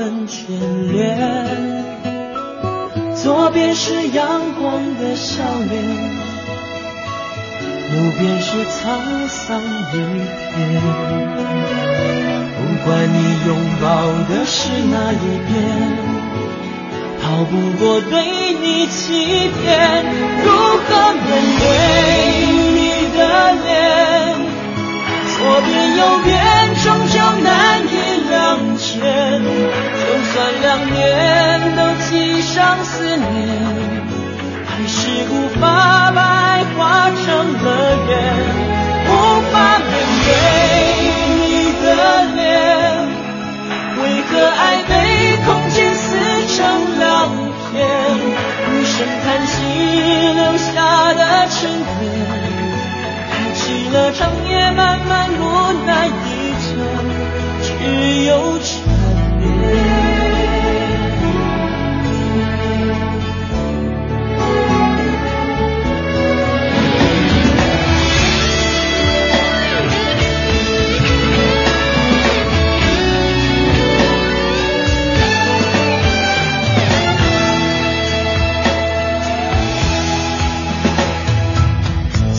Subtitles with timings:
[0.00, 0.48] 分眷
[0.92, 0.96] 恋。
[3.14, 4.26] 左边是阳
[4.58, 5.84] 光的笑脸，
[7.92, 10.56] 右边是沧桑一片。
[12.56, 13.48] 不管你拥
[13.82, 13.84] 抱
[14.26, 15.52] 的是哪一边，
[17.20, 18.14] 逃不过对
[18.54, 19.60] 你欺骗。
[20.42, 20.48] 如
[20.88, 21.28] 何面
[21.60, 21.62] 对
[22.72, 22.78] 你
[23.18, 23.20] 的
[23.52, 23.68] 脸？
[25.36, 26.32] 左边右边
[26.82, 27.79] 终究难
[28.50, 28.90] 以两全。
[29.40, 33.26] 就算两年都系上思念，
[34.66, 34.98] 还是
[35.30, 37.18] 无法把爱化成
[37.62, 37.66] 了
[38.08, 38.10] 缘，
[39.06, 39.10] 无
[39.52, 39.88] 法面
[40.24, 40.28] 对
[41.36, 41.40] 你
[41.82, 41.86] 的
[42.34, 42.38] 脸。
[44.02, 44.92] 为何爱被
[45.44, 46.08] 空间撕
[46.56, 46.58] 成
[46.98, 47.06] 两
[47.72, 47.78] 片？
[48.66, 49.54] 无声叹息
[50.34, 50.72] 留下
[51.14, 51.58] 的沉
[52.00, 52.02] 淀，
[53.30, 55.42] 开启了长夜漫漫无
[55.86, 56.08] 奈，
[57.80, 58.84] 只有缠
[59.38, 60.00] 绵。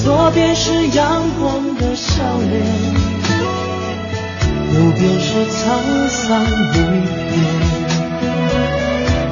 [0.04, 1.61] 左边是阳光
[5.50, 5.60] 沧
[6.10, 6.78] 桑一片。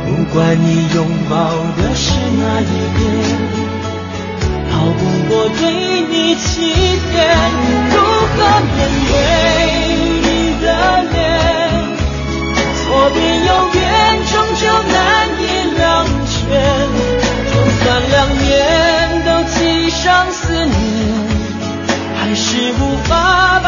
[0.06, 0.98] 不管你拥
[1.30, 1.36] 抱
[1.78, 2.64] 的是哪一
[2.96, 3.00] 边，
[4.72, 5.62] 逃不过对
[6.12, 6.48] 你欺
[7.12, 7.14] 骗。
[7.92, 8.38] 如何
[8.76, 8.78] 面
[9.10, 9.12] 对
[10.22, 10.28] 你
[10.64, 10.66] 的
[11.12, 11.18] 脸？
[12.86, 13.78] 左边右边
[14.26, 14.94] 终究难
[15.40, 15.42] 以
[15.78, 15.82] 两
[16.28, 16.38] 全。
[17.52, 18.48] 就算两年
[19.26, 19.98] 都系上
[20.32, 20.72] 思念，
[22.18, 23.10] 还是无法
[23.64, 23.68] 白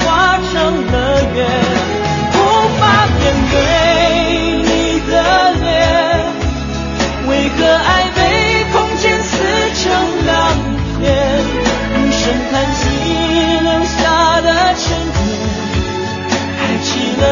[0.00, 0.06] 化
[0.52, 0.52] 成
[0.86, 0.96] 了
[1.34, 1.38] 缘，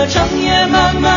[0.08, 1.15] 长夜漫漫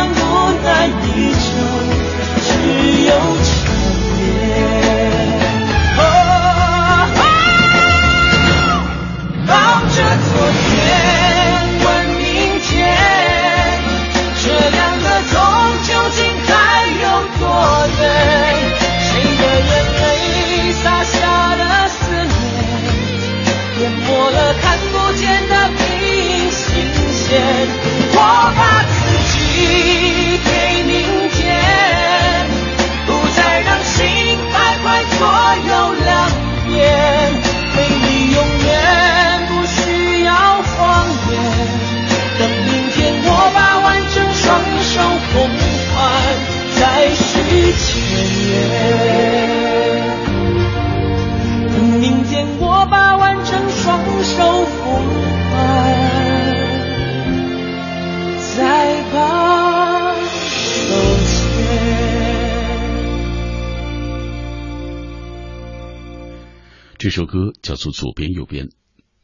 [67.80, 68.66] 做《左边右边》，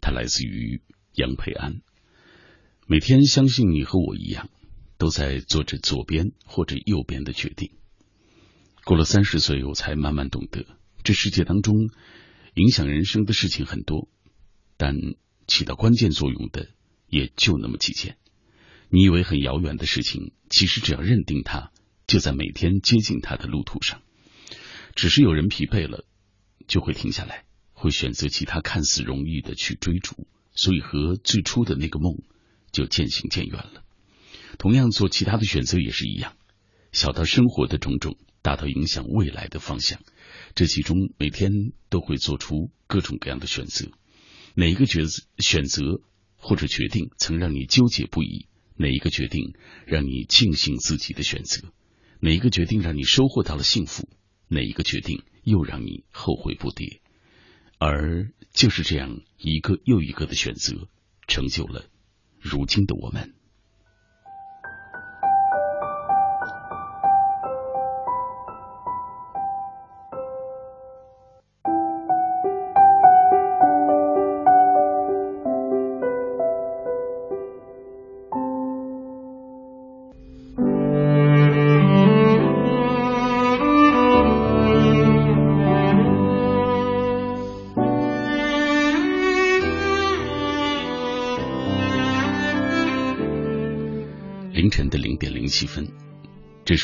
[0.01, 0.81] 它来自于
[1.13, 1.83] 杨培安。
[2.87, 4.49] 每天相信你和我一样，
[4.97, 7.73] 都在做着左边或者右边的决定。
[8.83, 10.65] 过了三十岁，我才慢慢懂得，
[11.05, 11.91] 这世界当中
[12.55, 14.09] 影响人生的事情很多，
[14.79, 14.97] 但
[15.47, 16.71] 起到关键作用的
[17.09, 18.17] 也就那么几件。
[18.89, 21.73] 你以为很遥远的事情，其实只要认定它，
[22.07, 24.01] 就在每天接近它的路途上。
[24.95, 26.07] 只是有人疲惫了，
[26.67, 27.45] 就会停下来，
[27.77, 32.23] 会选择其他看似容易的去追逐，所以和最初的那个梦
[32.73, 33.85] 就渐行渐远了。
[34.59, 36.37] 同样，做其他的选择也是一样，
[36.91, 40.01] 小到生活的种种，大到影响未来的方向，
[40.55, 41.53] 这其中每天
[41.91, 43.91] 都会做出各种各样的选择。
[44.55, 45.07] 哪一个抉
[45.39, 46.01] 选择
[46.37, 48.47] 或者决定曾让你纠结不已？
[48.77, 51.69] 哪一个决定让你庆幸自己的选择？
[52.21, 54.09] 哪一个决定让你收获到了幸福？
[54.49, 57.01] 哪一个决定又让你后悔不迭？
[57.79, 60.89] 而就是这样一个又一个的选择，
[61.29, 61.85] 成就了
[62.41, 63.36] 如今的我们。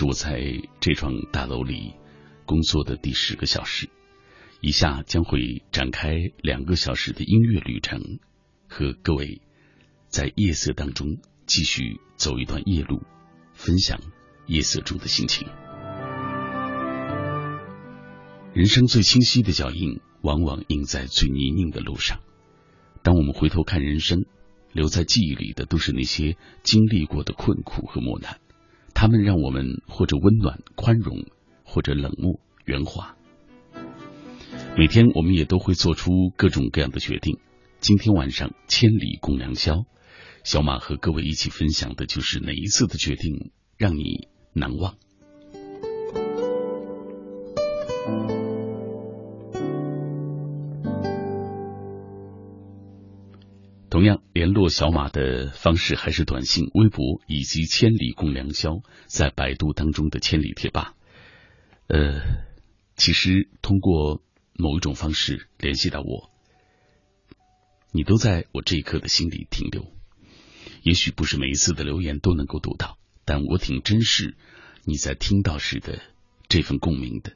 [0.02, 0.42] 是我在
[0.80, 1.94] 这幢大楼里
[2.44, 3.88] 工作的第十个小时。
[4.60, 8.18] 以下将会展开两个小时的音乐旅程，
[8.68, 9.40] 和各位
[10.08, 13.00] 在夜色当中继续走一段夜路，
[13.52, 14.00] 分享
[14.46, 15.46] 夜色中的心情。
[18.54, 22.18] 人生最清晰的脚印，往往印在最泥泞的路上。
[23.04, 24.24] 当我们回头看人生，
[24.72, 28.40] 留在记忆里的都是那些经历过的困苦和磨难。
[29.02, 31.24] 他们让我们或者温暖、宽容，
[31.64, 33.16] 或者冷漠、圆滑。
[34.78, 37.40] 每天我们也都会做出各种各样的决定。
[37.80, 39.86] 今天晚上千里共良宵，
[40.44, 44.94] 小马和各位一起分享的就是哪一次的决定让你难忘。
[53.92, 60.94] 同样联络小马的方式还是短信、微博以及“千里共良宵”在百度当中的“千里贴吧”。
[61.88, 62.22] 呃，
[62.96, 64.22] 其实通过
[64.54, 66.30] 某一种方式联系到我，
[67.92, 69.84] 你都在我这一刻的心里停留。
[70.82, 72.96] 也许不是每一次的留言都能够读到，
[73.26, 74.38] 但我挺珍视
[74.86, 76.00] 你在听到时的
[76.48, 77.34] 这份共鸣的。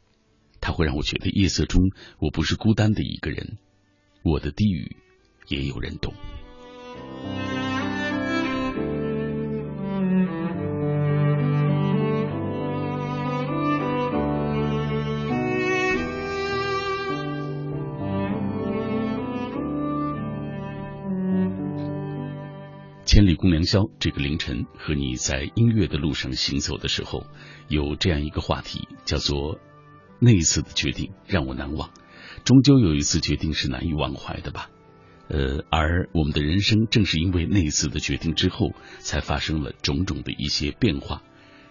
[0.62, 1.82] 它会让我觉得夜色中
[2.18, 3.58] 我不是孤单的一个人，
[4.22, 4.96] 我的低语
[5.48, 6.14] 也有人懂。
[23.16, 27.26] 千里共良宵，这个凌晨和你在音乐的路上行走的时候，
[27.66, 29.58] 有这样一个话题，叫做
[30.18, 31.88] 那一次的决定让我难忘。
[32.44, 34.68] 终究有一次决定是难以忘怀的吧。
[35.28, 41.22] 呃，而我们的人生正是因为那一次的决定之后，才发生了种种的一些变化，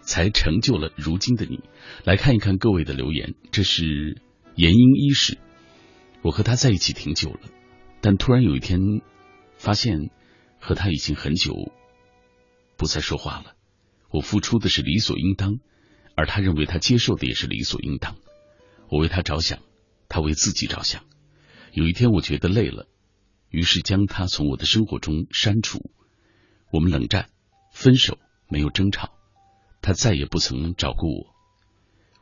[0.01, 1.59] 才成就了如今的你。
[2.05, 4.19] 来看一看各位的留言，这是
[4.55, 5.37] 言英一世，
[6.23, 7.41] 我和他在一起挺久了，
[8.01, 8.79] 但突然有一天
[9.59, 10.09] 发现
[10.65, 11.71] 和他已经很久
[12.75, 13.55] 不再说话了。
[14.09, 15.59] 我付出的是理所应当，
[16.15, 18.15] 而他认为他接受的也是理所应当。
[18.89, 19.59] 我为他着想，
[20.09, 21.05] 他为自己着想。
[21.71, 22.87] 有一天我觉得累了。
[23.49, 25.91] 于是将他从我的生活中删除。
[26.71, 27.29] 我们冷战、
[27.71, 28.17] 分手，
[28.49, 29.13] 没有争吵。
[29.81, 31.27] 他再也不曾找过我。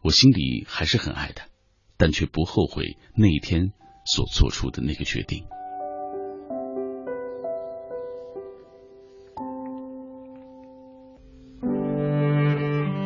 [0.01, 1.47] 我心里还是很爱他，
[1.95, 3.71] 但却不后悔那一天
[4.05, 5.45] 所做出的那个决定。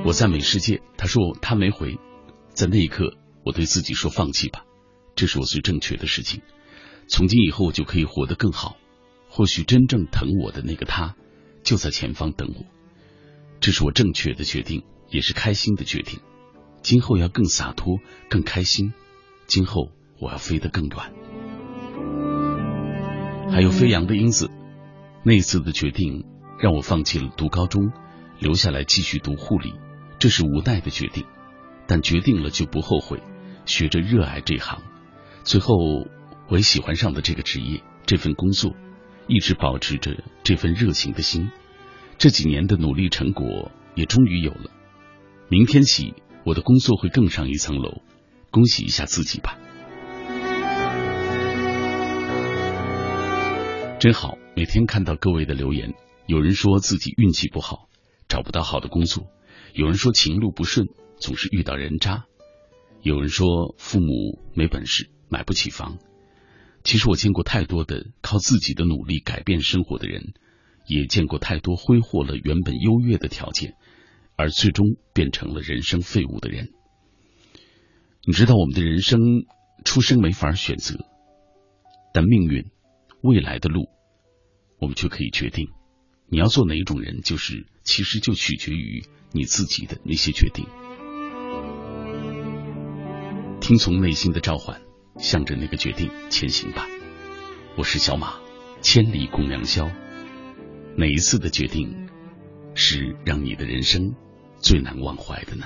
[0.08, 2.00] 我在美世界，他说他没回。
[2.54, 4.64] 在那一刻，我对自己说：“放弃吧，
[5.16, 6.42] 这是我最正确的事情。”
[7.10, 8.78] 从今以后，我就可以活得更好。
[9.28, 11.18] 或许真正疼我的那个他，
[11.62, 12.64] 就在前方等我。
[13.60, 16.22] 这是我正确的决定，也是开心的决定。
[16.82, 18.00] 今后要更洒脱，
[18.30, 18.94] 更开心。
[19.46, 20.98] 今后我要飞得更远。
[23.52, 24.50] 还有飞扬的英子，
[25.24, 26.24] 那一次的决定
[26.62, 27.92] 让我放弃了读高中，
[28.40, 29.74] 留下来继续读护理。
[30.20, 31.26] 这是无奈的决定，
[31.88, 33.22] 但决定了就不后悔。
[33.66, 34.82] 学着热爱这行，
[35.44, 35.76] 最后。
[36.50, 38.74] 我也喜欢上了这个职业，这份工作，
[39.28, 41.52] 一直保持着这份热情的心。
[42.18, 44.72] 这几年的努力成果也终于有了。
[45.50, 46.14] 明天起，
[46.46, 48.02] 我的工作会更上一层楼。
[48.50, 49.58] 恭喜一下自己吧！
[54.00, 55.94] 真好，每天看到各位的留言，
[56.28, 57.90] 有人说自己运气不好，
[58.30, 59.26] 找不到好的工作；
[59.78, 60.88] 有人说情路不顺，
[61.20, 62.24] 总是遇到人渣；
[63.04, 66.00] 有人说父母没本事，买不起房。
[66.84, 70.34] 其实我见过太多的靠自己的努力改变生活的人，
[70.88, 73.76] 也见过太多挥霍了原本优越的条件，
[74.36, 76.72] 而最终变成了人生废物的人。
[78.26, 79.20] 你知道，我们的人生
[79.86, 81.06] 出生没法选择，
[82.16, 82.66] 但命运、
[83.22, 83.90] 未来的路，
[84.80, 85.68] 我们却可以决定。
[86.30, 90.66] 你要做哪种人，就是其实就取决于你自己的那些决定。
[93.60, 94.82] 听从内心的召唤，
[95.18, 96.88] 向着那个决定前行吧。
[97.76, 98.36] 我是小马，
[98.82, 99.90] 千里共良宵。
[100.96, 102.10] 哪一次的决定
[102.74, 104.16] 是让你的人生
[104.60, 105.66] 最难忘怀的呢？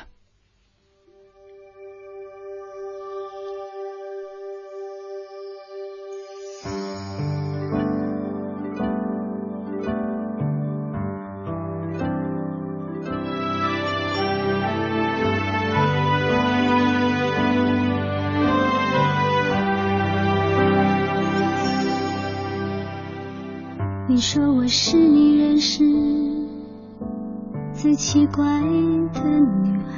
[28.12, 29.22] 奇怪的
[29.64, 29.96] 女孩，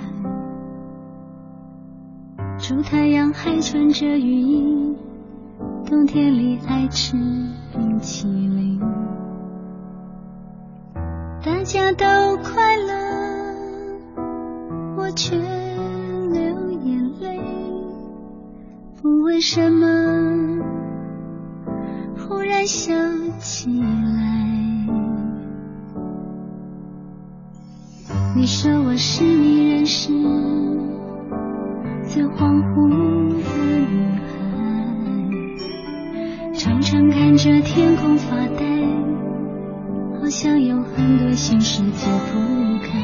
[2.60, 4.96] 出太阳还穿着雨衣，
[5.84, 7.18] 冬天里爱吃
[7.76, 8.80] 冰淇淋，
[11.44, 12.06] 大家都
[12.44, 12.94] 快乐，
[14.96, 17.42] 我却流眼泪，
[19.02, 19.88] 不为什么，
[22.16, 22.94] 忽然想。
[23.40, 23.82] 起
[28.94, 30.10] 我是你认识
[32.08, 33.42] 最恍惚的女
[34.22, 34.28] 孩，
[36.54, 38.64] 常常看着天空发呆，
[40.22, 42.38] 好像有很多心事解不
[42.86, 43.03] 开，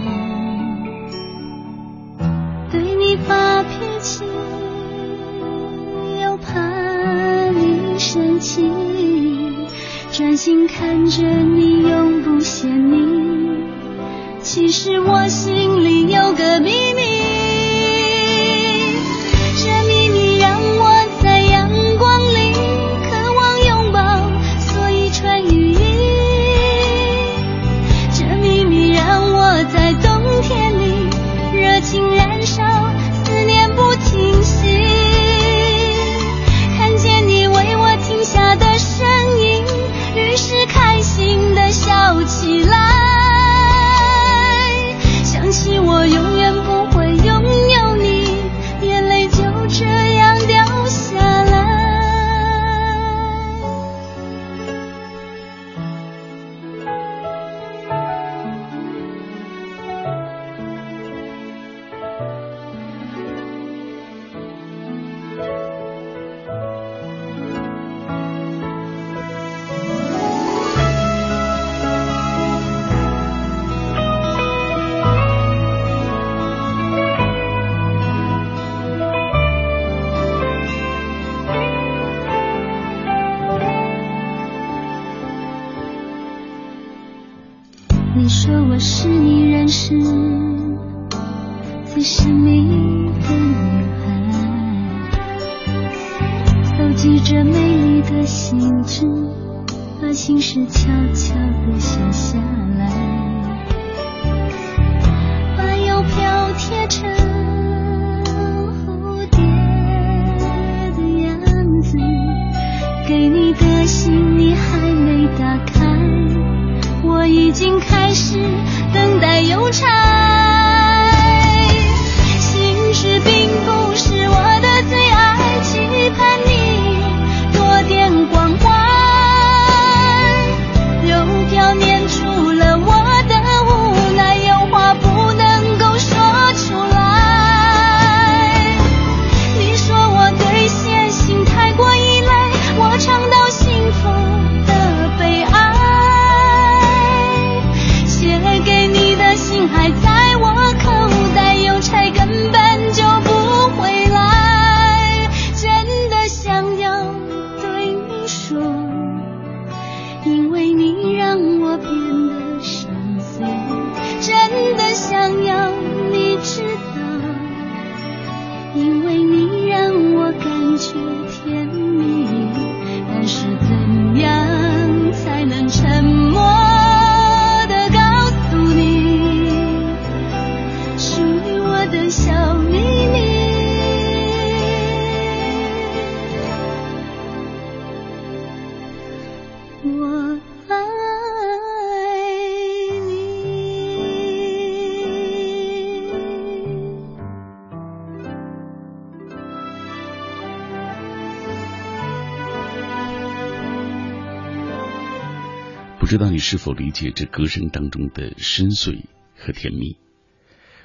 [206.39, 209.05] 是否理解这歌声当中的深邃
[209.35, 209.97] 和甜蜜。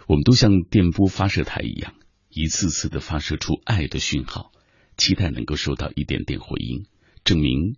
[0.07, 1.95] 我们都像电波发射台一样，
[2.29, 4.53] 一次次的发射出爱的讯号，
[4.97, 6.87] 期待能够收到一点点回应，
[7.25, 7.77] 证明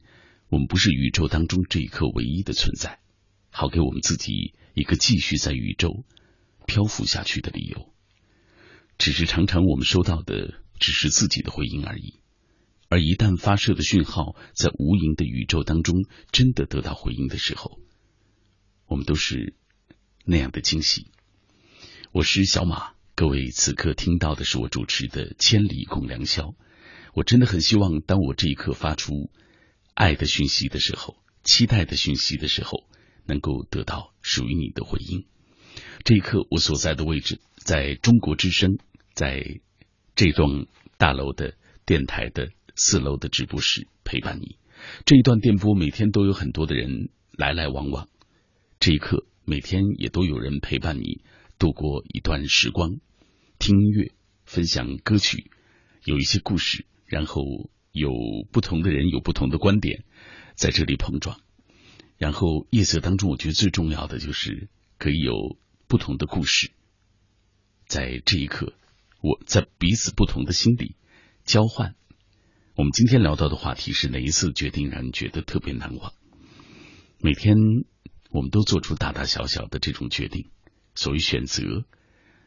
[0.48, 2.98] 我们不是宇宙当中这一刻唯一的存在，
[3.50, 6.04] 好给我们自己一个继续在宇宙
[6.66, 7.92] 漂浮下去的理由。
[8.98, 12.14] 只是常常我们收到的只是自己的回应而已，
[12.88, 17.80] 而一旦发射的讯号在无垠的宇宙当中真的得到回应的时候，
[18.86, 19.54] 我们都是
[20.24, 21.10] 那样的惊喜。
[22.12, 26.44] 我是小马，各位此刻听到的是我主持的《千里共良宵》。
[27.12, 29.30] 我真的很希望，当我这一刻发出
[29.94, 32.84] 爱的讯息的时候，期待的讯息的时候，
[33.24, 35.26] 能够得到属于你的回应。
[36.04, 38.78] 这一刻，我所在的位置在中国之声，
[39.12, 39.60] 在
[40.14, 40.66] 这栋
[40.98, 44.58] 大楼的电台的四楼的直播室陪伴你。
[45.04, 48.08] 这一段电波每天都有很多的人来来往往，
[48.78, 51.24] 这一刻每天也都有人陪伴你。
[51.58, 53.00] 度过一段时光，
[53.58, 54.12] 听音乐，
[54.44, 55.50] 分享歌曲，
[56.04, 57.42] 有一些故事，然后
[57.92, 58.10] 有
[58.52, 60.04] 不同的人有不同的观点
[60.54, 61.40] 在这里碰撞，
[62.18, 64.68] 然后夜色当中，我觉得最重要的就是
[64.98, 65.56] 可以有
[65.88, 66.72] 不同的故事，
[67.86, 68.74] 在这一刻，
[69.22, 70.94] 我在彼此不同的心里
[71.46, 71.94] 交换。
[72.76, 76.12] 我们今天聊到的话题是哪一次决定让你觉得特别难忘？
[77.22, 77.56] 每天
[78.28, 80.50] 我们都做出大大小小的这种决定。
[80.94, 81.86] 所谓选择，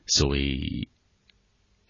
[0.05, 0.87] 所谓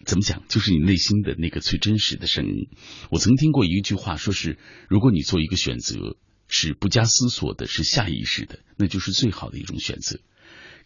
[0.06, 2.70] 怎么讲，就是你内心的那个最真实的声音。
[3.10, 4.56] 我曾听过一句话，说是
[4.88, 6.16] 如果你做一个选择
[6.48, 10.18] 是不加思索的，是下意识的，那就是最好的一种选择。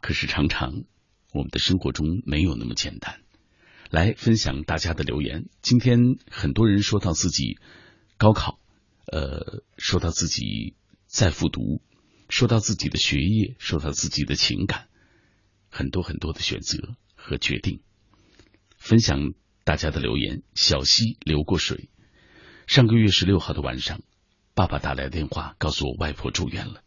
[0.01, 0.83] 可是常常
[1.33, 3.21] 我们的生活中没有那么简单。
[3.95, 5.49] 来分享大家的留言。
[5.63, 7.61] 今天很多人说到自己
[8.17, 8.59] 高考，
[9.07, 10.75] 呃，说到自己
[11.07, 11.81] 在复读，
[12.29, 14.89] 说到自己的学业，说到自己的情感。
[15.69, 17.83] 很多很多的选择和决定，
[18.79, 20.43] 分享大家的留言。
[20.57, 21.89] 小溪流过水。
[22.67, 24.01] 上个月十六号的晚上，
[24.55, 26.83] 爸爸打来电话告诉我外婆住院了。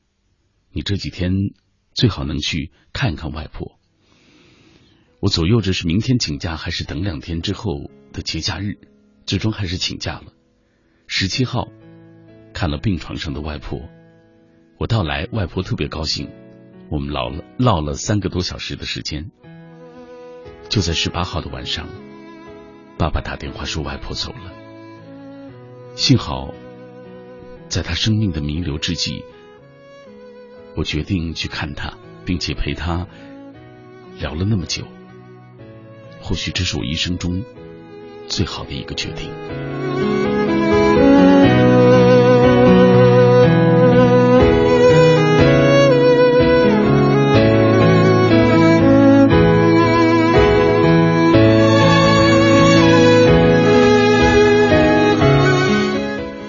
[0.72, 1.32] 你这几天
[1.94, 3.77] 最好能去看看外婆。
[5.20, 8.78] 我左右着是明天请假还是等两天之后的节假日，
[9.26, 10.34] 最终还是请假了。
[11.08, 11.68] 十七号
[12.54, 13.82] 看了病床上的外婆，
[14.78, 16.30] 我到来，外婆特别高兴。
[16.90, 19.32] 我们唠了唠了三个多小时的时间，
[20.70, 21.90] 就在十八号的晚上，
[22.98, 24.54] 爸爸打电话说外婆走了。
[25.96, 26.54] 幸好，
[27.68, 29.26] 在他生命的弥留之际，
[30.76, 33.08] 我决定去看他，并且陪他
[34.20, 34.86] 聊了那么久。
[36.28, 37.42] 或许这是我一生中
[38.28, 39.32] 最好的一个决定。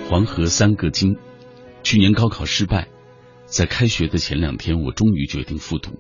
[0.09, 1.17] 黄河三个金，
[1.85, 2.89] 去年高考失败，
[3.47, 5.93] 在开学的前两天，我终于决定复读。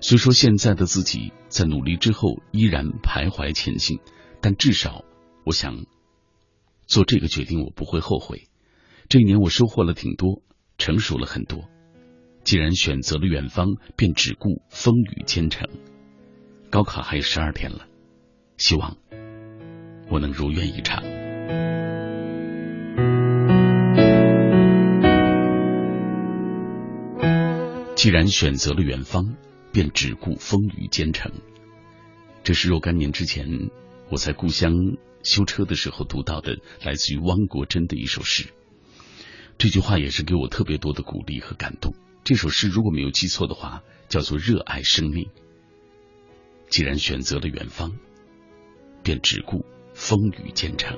[0.00, 3.98] 虽说现在的自己在努力之后依然徘徊前行，
[4.40, 5.04] 但至少
[5.44, 5.86] 我想
[6.86, 8.48] 做这个决定，我不会后悔。
[9.08, 10.42] 这一年我收获了挺多，
[10.78, 11.64] 成熟了很多。
[12.44, 15.68] 既然选择了远方，便只顾风雨兼程。
[16.70, 17.86] 高考还有十二天了，
[18.56, 18.96] 希望
[20.10, 21.02] 我能如愿以偿。
[27.96, 29.34] 既然选择了远方，
[29.72, 31.32] 便只顾风雨兼程。
[32.42, 33.70] 这是若干年之前
[34.10, 34.72] 我在故乡
[35.22, 38.46] 修车的时候读到的，来自于汪国真的一首诗。
[39.58, 41.94] 这句话也是给我特别多的鼓励和感动。
[42.24, 45.24] 这首诗如果没有记错的话，叫做《热爱生命》。
[46.68, 47.98] 既然选择了远方，
[49.02, 50.96] 便只顾风雨兼程。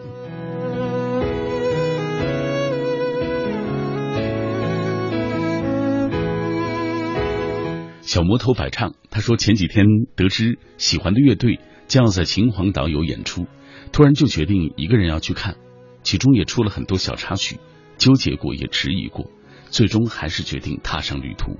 [8.10, 13.46] 小魔头百唱，他说前几天得知喜欢的乐队将要在秦皇岛有演出，
[13.92, 15.56] 突然就决定一个人要去看，
[16.02, 17.60] 其中也出了很多小插曲，
[17.98, 19.30] 纠结过也迟疑过，
[19.70, 21.56] 最终还是决定踏上旅途。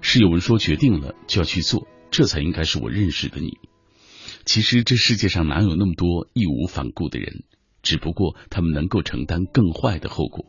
[0.00, 3.58] 室友们说决定了就要去做，这才应该是我认识的你。
[4.46, 7.44] 其实这世界上哪有那么多义无反顾的人，
[7.82, 10.46] 只不过他们能够承担更坏的后果。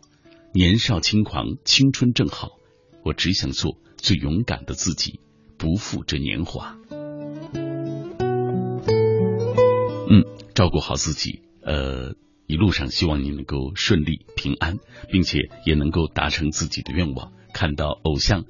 [0.53, 2.51] 年少轻狂，青春正好，
[3.03, 3.77] 我只想做。
[4.07, 5.19] 最勇敢的自己，
[5.57, 6.77] 不负这年华。
[10.09, 10.23] 嗯，
[10.55, 11.41] 照顾好自己。
[11.61, 12.15] 呃，
[12.45, 14.77] 一路上希望你能够顺利平安，
[15.09, 18.45] 并且也能够达成自己的愿望，看到偶像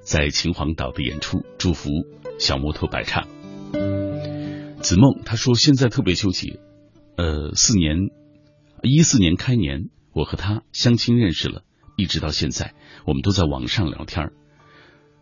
[0.00, 1.90] 在秦皇岛的演出，祝福
[2.38, 3.28] 小摩托百唱。
[4.80, 6.58] 子梦他说现在特别纠结，
[7.18, 8.08] 呃，四年
[8.82, 11.64] 一四年开年，我和他相亲认识了，
[11.98, 12.72] 一直到现在，
[13.04, 14.32] 我们都在网上聊天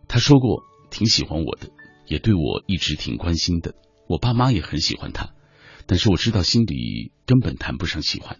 [0.08, 1.70] 他说过挺喜欢我的，
[2.06, 3.74] 也对我一直挺关心的。
[4.08, 5.30] 我爸妈也很喜欢他，
[5.86, 8.38] 但是我知道心里根本谈不上喜欢。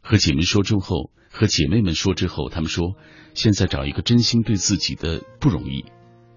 [0.00, 2.94] 和姐妹说之后，和姐妹们说之后，他们说
[3.34, 5.86] 现在找一个真心对自己的不容易，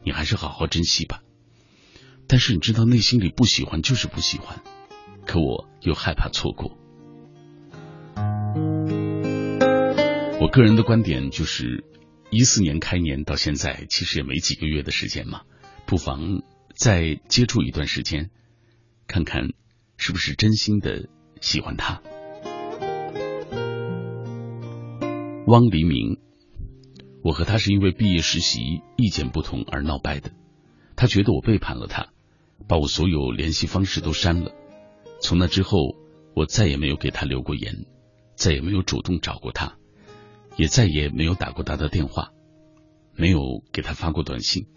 [0.04, 1.22] 你还是好好珍惜吧。
[2.28, 4.62] 但是你知道内心里不喜欢就是不喜欢，
[5.26, 6.78] 可我又害怕错过。
[10.40, 11.84] 我个人的观点就是，
[12.34, 15.42] 一四年开年到现在，其实也没几个月的时间嘛，
[15.86, 16.42] 不妨
[16.76, 18.32] 再接触一段时间。
[19.06, 19.50] 看看
[19.98, 21.10] 是不是真心的
[21.42, 22.02] 喜欢他。
[25.46, 26.18] 汪黎明，
[27.24, 30.32] 我和他是因为毕业实习意见不同而闹掰的。
[30.96, 32.08] 他觉得我背叛了他，
[32.68, 34.52] 把我所有联系方式都删了。
[35.22, 35.78] 从那之后，
[36.36, 37.86] 我再也没有给他留过言，
[38.36, 39.78] 再也没有主动找过他，
[40.56, 42.32] 也再也没有打过他的电话，
[43.16, 44.68] 没有给他发过短信。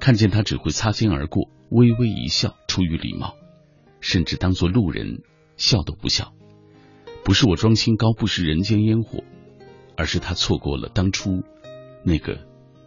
[0.00, 3.36] 看见他只会擦肩而过，微微一笑，出于礼貌。
[4.00, 5.22] 甚至当做路人
[5.56, 6.32] 笑都不笑，
[7.22, 9.22] 不是我装清高不食人间烟火，
[9.96, 11.44] 而是他错过了当初
[12.02, 12.40] 那个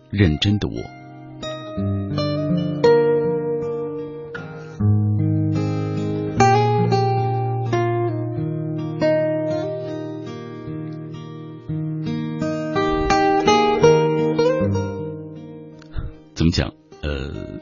[0.09, 0.75] 认真的我。
[16.55, 16.73] 讲？
[17.01, 17.59] 呃，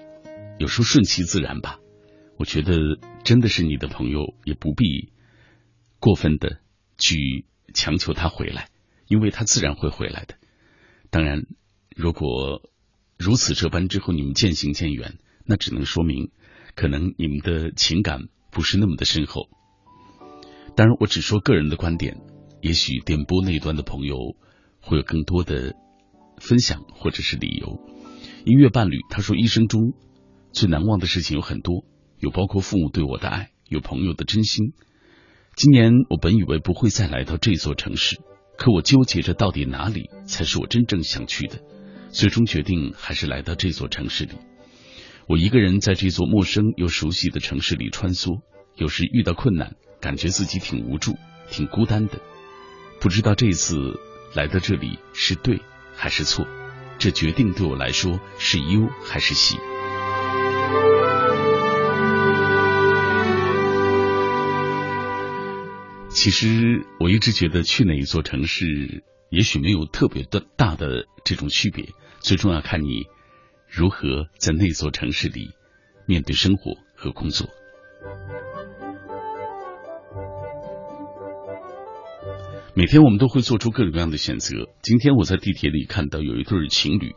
[0.59, 1.79] 有时候顺其自然吧。
[2.37, 2.77] 我觉得
[3.23, 5.11] 真的是你的朋友，也不必
[5.99, 6.59] 过分的
[6.97, 8.69] 去强求他回来，
[9.07, 10.35] 因为他自然会回来的。
[11.09, 11.47] 当然，
[11.95, 12.61] 如果
[13.17, 16.31] 如此这般之后你们渐行渐远，那只能说明
[16.75, 19.49] 可能你们的情感不是那么的深厚。
[20.75, 22.21] 当然，我只说个人的观点，
[22.61, 24.35] 也许电波那一端的朋友
[24.81, 25.75] 会有更多的
[26.37, 27.79] 分享或者是理由。
[28.45, 29.93] 音乐伴侣他说，一生中
[30.51, 31.85] 最难忘的事情有很多。
[32.19, 34.73] 有包括父母对我的爱，有朋友的真心。
[35.55, 38.17] 今年我本以为不会再来到这座城市，
[38.57, 41.61] 可我纠结着到底哪里才是我真正想去的，
[42.09, 44.33] 最终决定还是来到这座城市里。
[45.27, 48.41] 我一个人在这座陌生又熟悉的城市里穿梭，
[48.75, 51.15] 有时遇到困难，感觉自己挺无助、
[51.49, 52.19] 挺孤单的。
[52.99, 53.99] 不知道这次
[54.35, 55.61] 来到这里是对
[55.95, 56.45] 还是错，
[56.97, 59.57] 这决定对我来说是忧还是喜。
[66.09, 73.07] 其实我一直觉得去哪一座城市，也许没有特别的大的这种区别，最重要看你
[73.67, 75.49] 如何在那座城市里
[76.05, 77.49] 面对生活和工作。
[82.75, 84.67] 每天我们都会做出各种各样的选择。
[84.81, 87.11] 今天我在地铁里看到有一对情侣，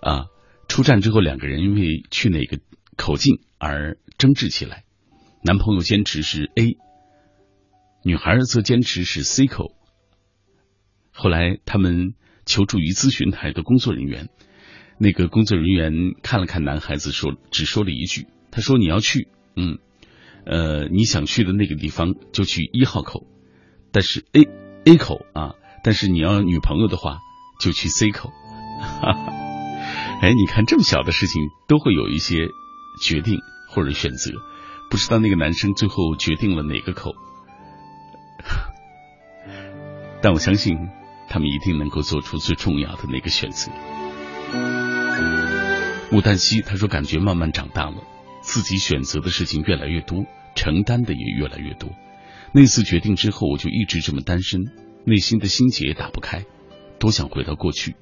[0.00, 0.26] 啊，
[0.66, 2.58] 出站之后两个人因为去哪个
[2.96, 4.82] 口径而争执起来，
[5.44, 6.76] 男朋友坚持是 A。
[8.02, 9.72] 女孩则坚持是 C 口。
[11.12, 14.28] 后来他们求助于咨询台的工作人员，
[14.98, 15.92] 那个工作人员
[16.24, 19.78] 看了看男孩子，说只说了一句：“他说你要去，嗯，
[20.44, 23.28] 呃，你想去的那个地方就去一号口，
[23.92, 24.48] 但是 A
[24.88, 25.52] A 口啊，
[25.84, 27.18] 但是你要女朋友的话
[27.60, 28.30] 就去 C 口。
[30.22, 32.48] ”哎，你看这么小的事情都会有一些
[33.02, 34.32] 决定或者选择，
[34.90, 37.12] 不知道那个男生最后决定了哪个口。
[40.22, 40.88] 但我相信，
[41.28, 43.70] 他们一定能够做出最重要的那个选择。
[46.10, 47.96] 吴丹西他说：“感觉慢慢长大了，
[48.40, 50.24] 自己选择的事情越来越多，
[50.54, 51.90] 承担的也越来越多。
[52.52, 54.70] 那次决定之后，我就一直这么单身，
[55.04, 56.46] 内心的心结打不开，
[56.98, 57.94] 多想回到过去，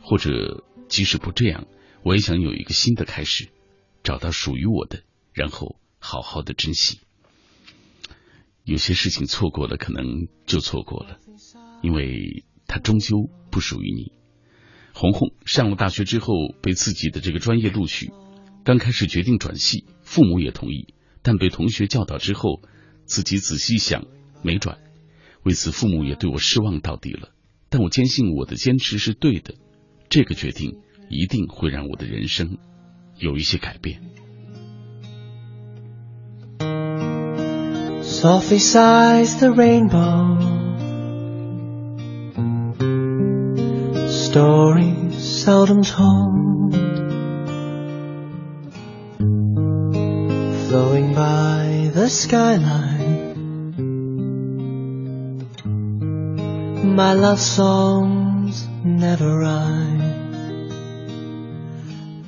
[0.00, 1.66] 或者即使不这样，
[2.02, 3.50] 我也想有一个新的开始，
[4.02, 5.02] 找到属于我的，
[5.32, 7.00] 然后好好的珍惜。
[8.64, 11.18] 有些事情错过了，可能就错过了。”
[11.82, 14.12] 因为他终究不属于你。
[14.94, 18.12] 红红上了大学之后被自己的这个专业录取，
[18.64, 22.62] 刚开始决定转系，父母也同意，但被同学教导之后，
[23.12, 24.06] 自己仔细想
[24.40, 24.78] 没转，
[25.42, 27.28] 为此父母也对我失望到底了。
[27.68, 29.52] 但我坚信我的坚持是对的，
[30.08, 30.78] 这个决定
[31.10, 32.56] 一定会让我的人生
[33.18, 34.00] 有一些改变。
[38.00, 40.62] Softly sighs the rainbow.
[44.32, 45.12] stories
[45.44, 46.72] seldom told.
[50.68, 53.34] Flowing by the skyline,
[56.96, 60.00] my love songs never rhyme.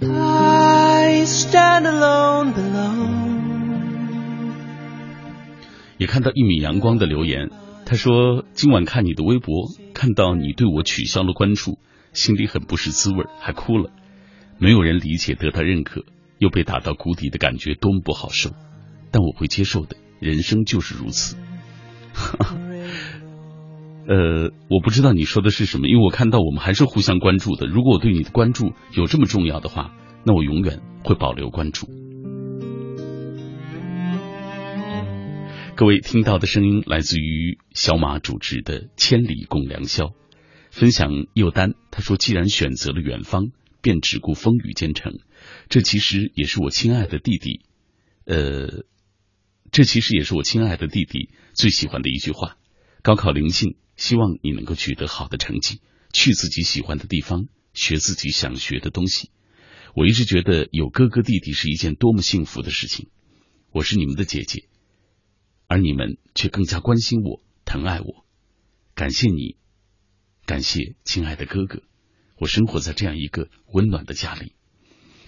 [0.03, 3.09] I stand alone below.
[5.97, 7.49] 也看到一米阳光的留言，
[7.87, 11.79] 他说：“今晚看你的微博，看到你对我取消了关注，
[12.13, 13.89] 心里很不是滋味，还哭了。
[14.59, 16.05] 没有人理解，得到认可，
[16.37, 18.51] 又被打到谷底的感觉，多么不好受。
[19.15, 21.37] 但我会接受的，人生就是如此。
[24.09, 27.69] 呃，我不知道你说的是什么，因为我看到我们还是互相关注的。
[27.69, 31.87] 如果我对你的关注有这么重要的话，那我永远会保留关注。”
[35.77, 40.07] 各位听到的声音来自于小马主持的《千里共良宵》，
[40.73, 45.21] 分享又丹他说：“既然选择了远方，便只顾风雨兼程。”
[45.71, 47.61] 这其实也是我亲爱的弟弟，
[48.25, 48.85] 呃，
[49.75, 52.57] 这其实也是我亲爱的弟弟最喜欢的一句话。
[53.03, 55.81] 高考临近，希望你能够取得好的成绩，
[56.13, 59.33] 去自己喜欢的地方，学自己想学的东西。
[59.97, 63.09] 我一直觉得有哥哥弟弟是一件多么幸福的事情。
[63.73, 64.69] 我是你们的姐姐。
[65.67, 68.25] 而你们却更加关心我、疼爱我，
[68.95, 69.57] 感谢你，
[70.47, 71.83] 感谢亲爱的哥哥。
[72.39, 74.53] 我生活在这样一个温暖的家里。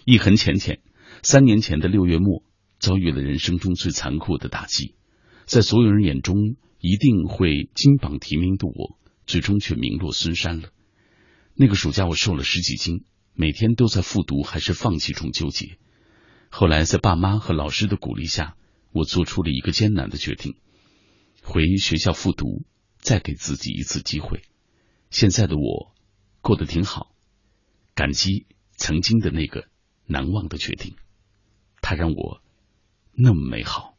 [0.04, 0.78] 一痕浅浅，
[1.24, 2.44] 三年前的六月末，
[2.78, 4.94] 遭遇了人生中最残酷的打击。
[5.44, 6.36] 在所有人眼中
[6.80, 10.70] 一定会金榜题名的我，最终却名落孙山了。
[11.54, 15.78] 那个暑假我瘦了十几斤，每天都在复读还是放弃中纠结。
[16.50, 18.56] 后来在爸妈和老师的鼓励下。
[18.92, 20.56] 我做出了一个艰难的决定，
[21.42, 22.64] 回学校复读，
[22.96, 24.40] 再给自己一次机会。
[25.10, 25.92] 现在的我
[26.40, 27.14] 过得挺好，
[27.94, 29.68] 感激曾经的那个
[30.06, 30.96] 难忘的决定，
[31.82, 32.40] 它让我
[33.16, 33.95] 那么美好。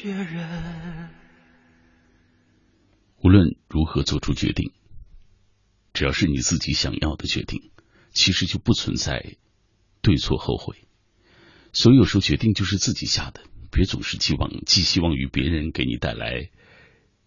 [0.00, 1.10] 雪人。
[3.20, 4.72] 无论如何做出决定，
[5.92, 7.72] 只要是你自己想要的决定，
[8.12, 9.36] 其实就不存在
[10.00, 10.86] 对错后悔。
[11.72, 16.48] 所以有时候决定就是自己下的，别总是寄望寄希望于别人给你带来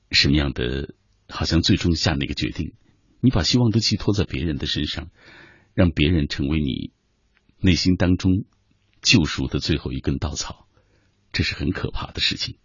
[0.10, 0.96] 什么样的，
[1.28, 2.74] 好像最终下那个决定，
[3.20, 5.10] 你把希望都寄托在别人的身上，
[5.74, 6.94] 让别人成为你
[7.58, 8.46] 内心当中
[9.02, 10.70] 救赎的最后一根稻草，
[11.32, 12.58] 这是很可怕的事情。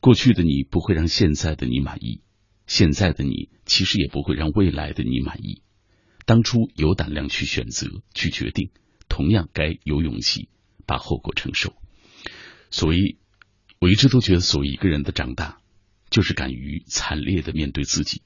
[0.00, 2.22] 过去的你不会让现在的你满意，
[2.66, 5.62] 现在的你其实也不会让未来的你满意。
[6.24, 8.70] 当初有胆量去选择去决定，
[9.08, 10.48] 同样该有勇气。
[10.88, 11.74] 把后果承受。
[12.70, 13.18] 所以，
[13.80, 15.60] 我一直都觉得，所谓一个人的长大，
[16.10, 18.22] 就是敢于惨烈的面对自己。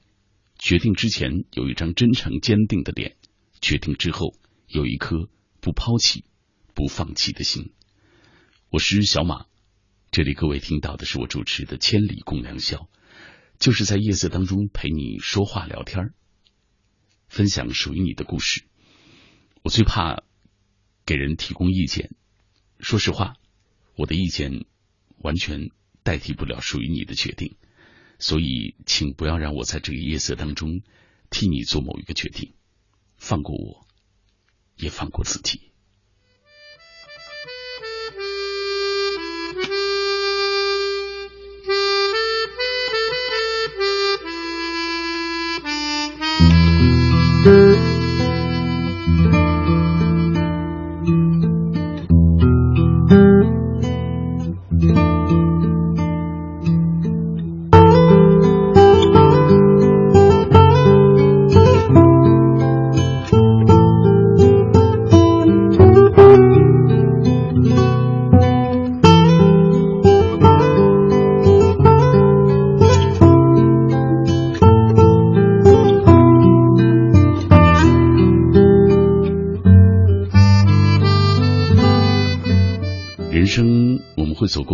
[0.59, 3.15] 决定之前有一张真诚坚定的脸，
[3.61, 4.35] 决定之后
[4.67, 5.27] 有一颗
[5.59, 6.23] 不抛弃、
[6.75, 7.73] 不放弃的心。
[8.71, 9.47] 我是小马，
[10.11, 12.77] 这里各位听到的是我主持的《千里共良宵》，
[13.59, 16.13] 就是在夜色当中陪你说话聊天，
[17.27, 18.63] 分享属于你的故事。
[19.61, 20.23] 我最怕
[21.05, 22.15] 给人提供意见。
[22.79, 23.33] 说实话，
[23.97, 24.65] 我的意见
[25.17, 27.57] 完全代替不了属于你的决定，
[28.19, 30.81] 所以请不要让我在这个夜色当中
[31.29, 32.53] 替你做某一个决定，
[33.17, 33.85] 放过我，
[34.77, 35.70] 也放过自己。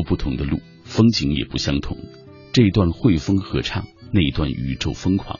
[0.07, 1.97] 不同的路，风景也不相同。
[2.53, 5.39] 这一段汇风合唱，那一段宇宙疯狂。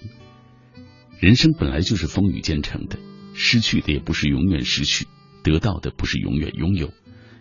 [1.20, 3.00] 人生本来就是风雨兼程的，
[3.34, 5.08] 失去的也不是永远失去，
[5.42, 6.92] 得到的不是永远拥有。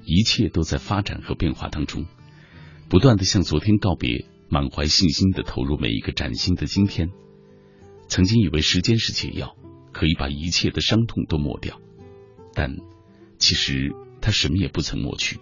[0.05, 2.07] 一切都在发展和变化当中，
[2.89, 7.11] 不断的向昨天告别，满怀信心的投入每一个崭新的今天。
[8.09, 9.57] 曾经以为时间是解药，
[9.93, 11.81] 可以把一切的伤痛都抹掉，
[12.55, 12.77] 但
[13.37, 15.41] 其实它什么也不曾抹去。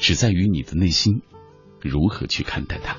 [0.00, 1.20] 只在于你的内心
[1.80, 2.96] 如何去看待它。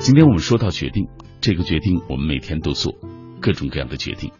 [0.00, 1.06] 今天我们说到决定，
[1.40, 2.94] 这个决定我们每天都做
[3.40, 4.32] 各种各样的决定，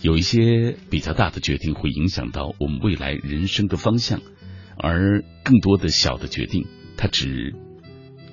[0.00, 4.22] 有一些比较大的决定会影响到我们未来人生的方向，
[4.78, 7.54] 而更多的小的决定，它只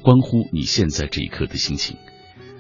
[0.02, 1.98] 关乎你现在这一刻的心情。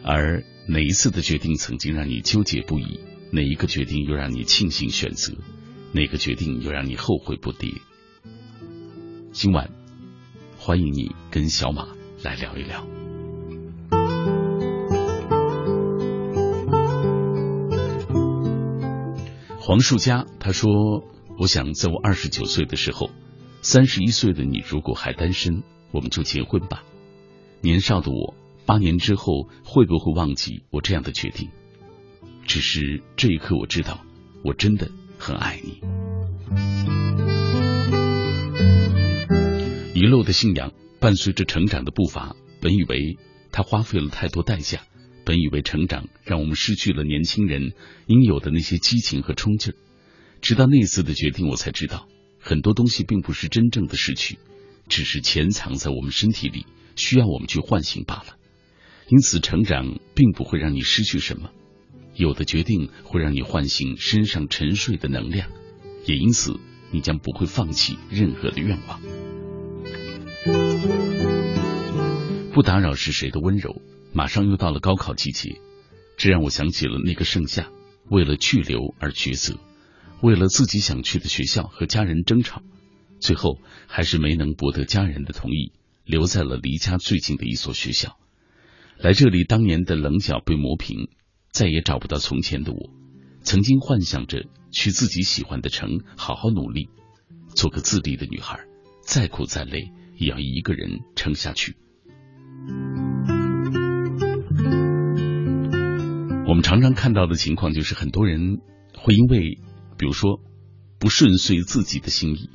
[0.04, 3.00] 而哪一次的决定曾经让你纠结不已？
[3.32, 5.34] 哪一个决定又让你庆幸选择？
[5.94, 7.76] 哪个决定又让你后悔不迭？
[9.32, 9.81] 今晚。
[10.72, 11.86] 欢迎你跟小马
[12.24, 12.88] 来聊一聊。
[19.60, 21.04] 黄树佳他说
[21.38, 23.10] ：“我想在我二十九岁的时候，
[23.62, 25.62] 三十一岁的你如果还单身，
[25.92, 26.84] 我们就结婚吧。
[27.60, 28.34] 年少的我，
[28.66, 31.50] 八年之后会不会忘记我这样的决定？
[32.48, 34.00] 只是这一刻，我知道
[34.42, 35.82] 我真的很爱你。”
[40.12, 43.18] 遗漏的信仰伴随着成长的步伐，本以为
[43.54, 44.82] 他花费了太多代价，
[45.24, 47.72] 本以为成长让我们失去了年轻人
[48.08, 49.78] 应有的那些激情和冲劲儿。
[50.42, 52.10] 直到那次的决定，我才知道
[52.42, 54.38] 很多东西并不是真正的失去，
[54.90, 56.66] 只是潜藏在我们身体里，
[56.98, 58.36] 需要我们去唤醒罢了。
[59.08, 61.52] 因此，成长并不会让你失去什么，
[62.16, 65.50] 有的决定会让你唤醒身上沉睡的能量，
[66.06, 66.60] 也因此
[66.92, 69.00] 你将不会放弃任何的愿望。
[72.54, 73.82] 不打扰是谁的温柔？
[74.12, 75.62] 马上又到了高考季节，
[76.18, 77.70] 这让我想起了那个盛夏，
[78.10, 79.60] 为了去留而抉择，
[80.22, 82.62] 为了自己想去的学校和家人争吵，
[83.20, 85.74] 最后还是没能博得家人的同意，
[86.06, 88.18] 留在了离家最近的一所学校。
[88.98, 91.08] 来这里，当年的棱角被磨平，
[91.52, 92.90] 再也找不到从前的我。
[93.44, 96.90] 曾经幻想着去自己喜欢的城，好好努力，
[97.56, 98.60] 做个自立的女孩，
[99.04, 101.76] 再苦再累也要一个人撑下去。
[106.48, 108.60] 我们常常看到的情况就是，很多人
[108.94, 109.58] 会因为，
[109.98, 110.40] 比如说
[111.00, 112.50] 不顺遂自己的心意，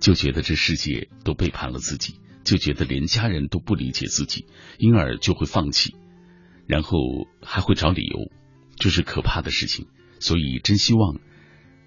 [0.00, 4.46] 就觉得这世界都背叛了自己，就觉得连家人都不理解自己，
[4.78, 5.94] 因而就会放弃，
[6.66, 6.98] 然后
[7.40, 8.32] 还会找理由，
[8.76, 9.86] 这是可怕的事情。
[10.18, 11.20] 所以，真希望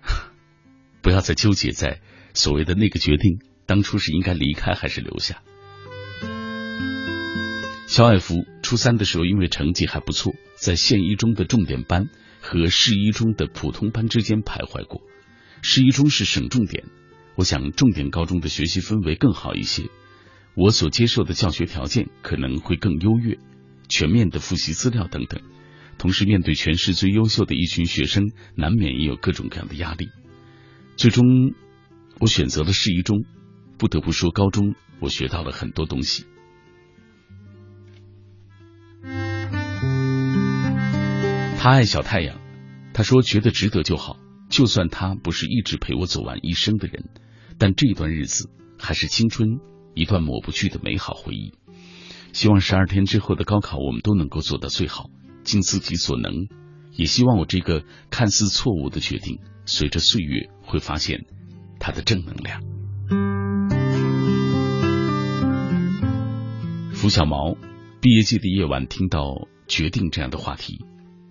[1.01, 1.99] 不要再纠结在
[2.33, 5.41] 所谓的那个决定，当初是应该离开还是留下。
[7.87, 12.09] 肖爱福初三的时候，因为成绩还不错，在县一中的重点班
[12.41, 15.01] 和市一中的普通班之间徘徊过。
[15.61, 16.83] 市一中是省重点，
[17.35, 19.83] 我想重点高中的学习氛围更好一些，
[20.55, 23.37] 我所接受的教学条件可能会更优越，
[23.87, 25.41] 全面的复习资料等等。
[25.97, 30.09] 同时，面对全市最优秀的一群学生，难免也有各种各样的压力。
[30.97, 31.23] 最终，
[32.19, 33.23] 我选择了市一中。
[33.85, 36.25] 不得不说，高中我学到了很多东西。
[41.59, 42.41] 他爱小太阳，
[42.95, 44.17] 他说觉得值得就好。
[44.49, 47.11] 就算他不是一直陪我走完一生的人，
[47.59, 49.59] 但这段日子还是青春
[49.93, 51.53] 一段抹不去的美好回忆。
[52.33, 55.11] 希望十二天之后的高考，我们都能够做到最好，
[55.43, 56.47] 尽自己所能。
[56.93, 61.25] 也希望我这个看似错误的决定，随着岁月会发现
[61.79, 62.63] 它的正能量。
[67.05, 67.55] 付小毛，
[68.01, 70.83] 毕业季的夜晚，听到决定这样的话题。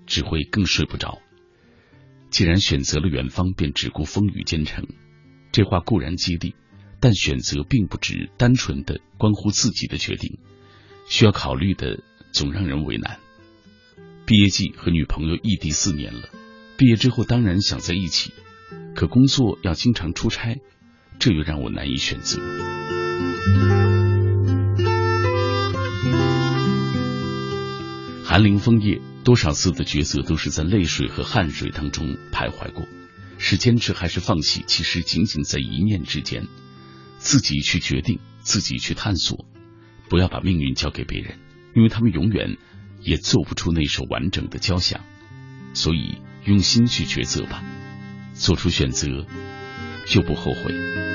[0.06, 1.18] 只会更睡不着。
[2.30, 4.86] 既然选择了远方，便只顾风雨兼程。
[5.50, 6.54] 这话固然激励，
[7.00, 10.38] 但选择并不只单纯的关乎自己的决定，
[11.08, 11.98] 需要考虑的
[12.32, 13.18] 总让人为难。
[14.26, 16.28] 毕业季和女朋友异地四年了，
[16.76, 18.32] 毕业之后当然想在一起，
[18.94, 20.56] 可工作要经常出差，
[21.18, 22.40] 这又让我难以选择。
[28.34, 29.00] 寒林枫叶。
[29.22, 32.84] 多少次的抉择都是在泪水和汗水当中徘徊过，
[33.38, 34.64] 是坚持还是放弃？
[34.66, 36.48] 其实仅仅在一念之间，
[37.18, 39.46] 自己去决定，自己去探索，
[40.08, 41.38] 不要把命运交给别人，
[41.76, 42.58] 因为他们永远
[43.02, 45.00] 也奏不出那首完整的交响。
[45.72, 47.62] 所以用心去抉择吧，
[48.32, 49.24] 做出选择
[50.08, 51.13] 就不后悔。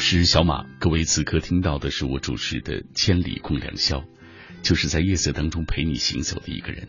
[0.00, 3.98] 是小马，各位此刻听到的是我主持的《千里共良宵》，
[4.62, 6.88] 就是在夜色当中陪你行走的一个人。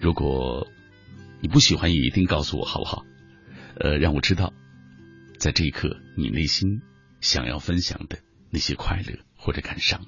[0.00, 0.66] 如果
[1.40, 3.04] 你不喜欢，也一定告诉我好不好？
[3.76, 4.54] 呃，让我知道，
[5.38, 6.80] 在这一刻你内心
[7.20, 8.18] 想要分享的
[8.50, 10.00] 那些快乐或者感伤。《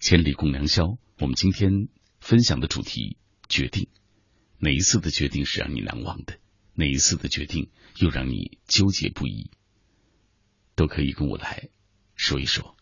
[0.00, 0.84] 千里共良宵》，
[1.20, 1.88] 我们今天
[2.20, 3.16] 分享的主题：
[3.48, 3.88] 决定。
[4.58, 6.34] 哪一次的决定是让你难忘的？
[6.74, 9.50] 哪一次的决定又让你纠结不已？
[10.74, 11.68] 都可以跟我来
[12.14, 12.73] 说一说。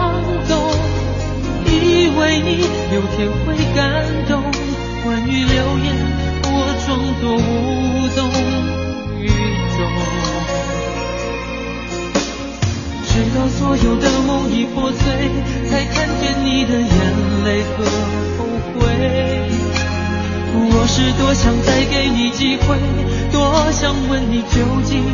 [0.00, 0.12] 去放
[0.46, 0.56] 纵，
[1.66, 2.48] 以为你
[2.94, 3.78] 有天会感
[4.28, 4.42] 动。
[5.04, 5.86] 关于流言，
[6.44, 6.48] 我
[6.86, 6.88] 装
[7.20, 7.38] 作无
[8.16, 8.18] 动
[9.20, 9.28] 于
[9.76, 9.78] 衷，
[13.06, 15.00] 直到所有的梦已破碎。
[15.68, 16.90] 才看见你的眼
[17.44, 17.84] 泪和
[18.36, 18.38] 后
[18.74, 18.78] 悔。
[20.52, 22.76] 我是多想再给你机会，
[23.32, 25.04] 多想问你究竟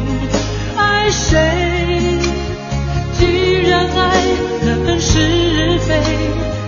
[0.77, 2.36] 爱谁。
[3.77, 4.01] 既然爱
[4.65, 6.01] 难分是非，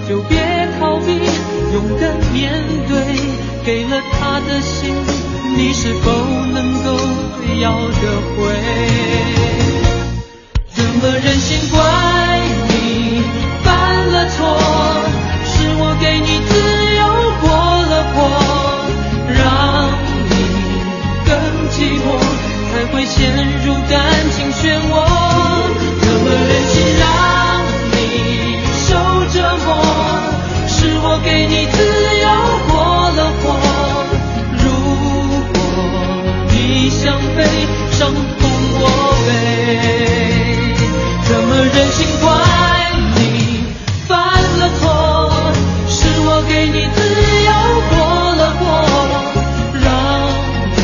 [0.06, 0.36] 就别
[0.78, 1.14] 逃避，
[1.72, 2.52] 勇敢面
[2.86, 2.92] 对。
[3.64, 4.94] 给了他的心，
[5.56, 6.10] 你是否
[6.52, 6.92] 能够
[7.60, 8.02] 要得
[8.36, 8.42] 回？
[10.74, 11.80] 怎么忍心怪
[12.68, 13.22] 你？
[13.64, 13.66] 犯
[14.08, 14.36] 了错
[15.44, 16.52] 是我给你自
[16.98, 17.02] 由
[17.40, 17.48] 过
[17.88, 18.16] 了火，
[19.32, 19.40] 让
[20.28, 20.32] 你
[21.24, 21.32] 更
[21.72, 22.06] 寂寞，
[22.70, 23.16] 才会陷
[23.64, 23.96] 入感
[24.30, 25.07] 情漩涡。
[31.28, 31.76] 给你自
[32.24, 32.26] 由
[32.68, 32.72] 过
[33.10, 33.44] 了火。
[34.62, 34.64] 如
[35.52, 35.54] 果
[36.50, 37.36] 你想飞，
[37.92, 38.40] 伤痛
[38.80, 38.82] 我
[39.26, 39.28] 背。
[41.28, 42.26] 怎么忍心怪
[43.14, 43.18] 你
[44.08, 44.08] 犯
[44.58, 44.82] 了错？
[45.88, 46.28] 是我？
[46.48, 46.98] 给你自
[47.44, 47.52] 由
[47.90, 47.92] 过
[48.40, 48.62] 了火，
[49.84, 49.86] 让
[50.76, 50.80] 你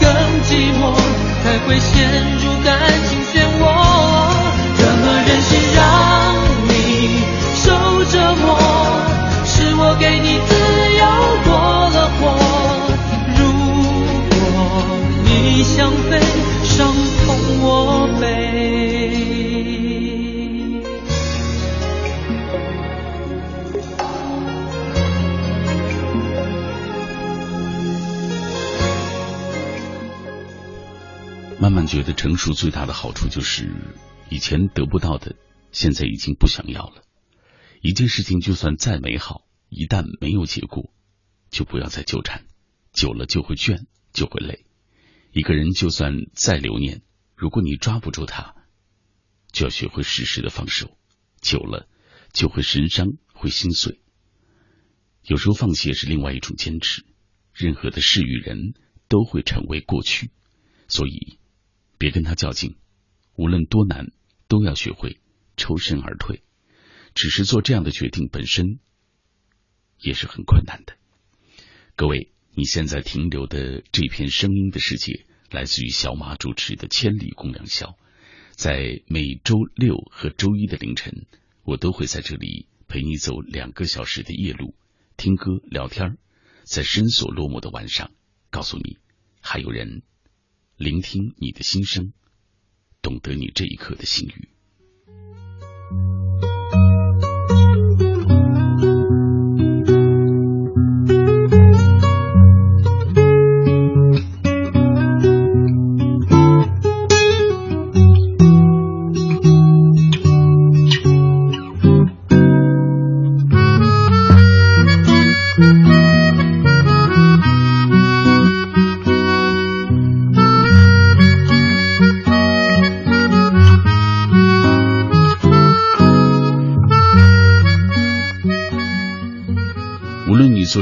[0.00, 0.06] 更
[0.46, 0.48] 寂
[0.78, 0.80] 寞，
[1.42, 1.90] 才会陷
[2.38, 2.66] 入感
[3.08, 3.34] 情漩
[15.78, 16.18] 想飞，
[16.64, 18.26] 伤痛我背。
[31.60, 33.70] 慢慢觉得成熟最大的好处就是，
[34.30, 35.36] 以前得不到的，
[35.70, 37.04] 现在已经不想要了。
[37.82, 40.90] 一件事情就算再美好，一旦没有结果，
[41.52, 42.46] 就不要再纠缠，
[42.92, 44.64] 久了就会倦，就会累。
[45.30, 47.02] 一个人就算再留念，
[47.34, 48.54] 如果你抓不住他，
[49.52, 50.96] 就要学会适时的放手，
[51.40, 51.88] 久了
[52.32, 54.00] 就会神伤，会心碎。
[55.22, 57.04] 有时候放弃也是另外一种坚持。
[57.52, 58.74] 任何的事与人
[59.08, 60.30] 都会成为过去，
[60.86, 61.38] 所以。
[62.00, 62.76] 别跟他较劲，
[63.34, 64.12] 无论多难，
[64.46, 65.18] 都要学会
[65.56, 66.44] 抽身而退。
[67.12, 68.78] 只是做这样的决定本身
[69.98, 70.96] 也是很困难的。
[71.96, 77.86] 各位，你现在停留的这片声音的世界，来自于小马主持的《千里共良宵》。
[78.50, 81.28] 在每周六和周一的凌晨，
[81.62, 84.74] 我都会在这里陪你走两个小时的夜路，
[85.16, 86.18] 听歌聊天，
[86.64, 88.10] 在深锁落寞的晚上，
[88.50, 88.98] 告诉你
[89.40, 90.02] 还有人。
[90.76, 92.12] 聆听你的心声，
[93.00, 94.48] 懂得你这一刻的心语。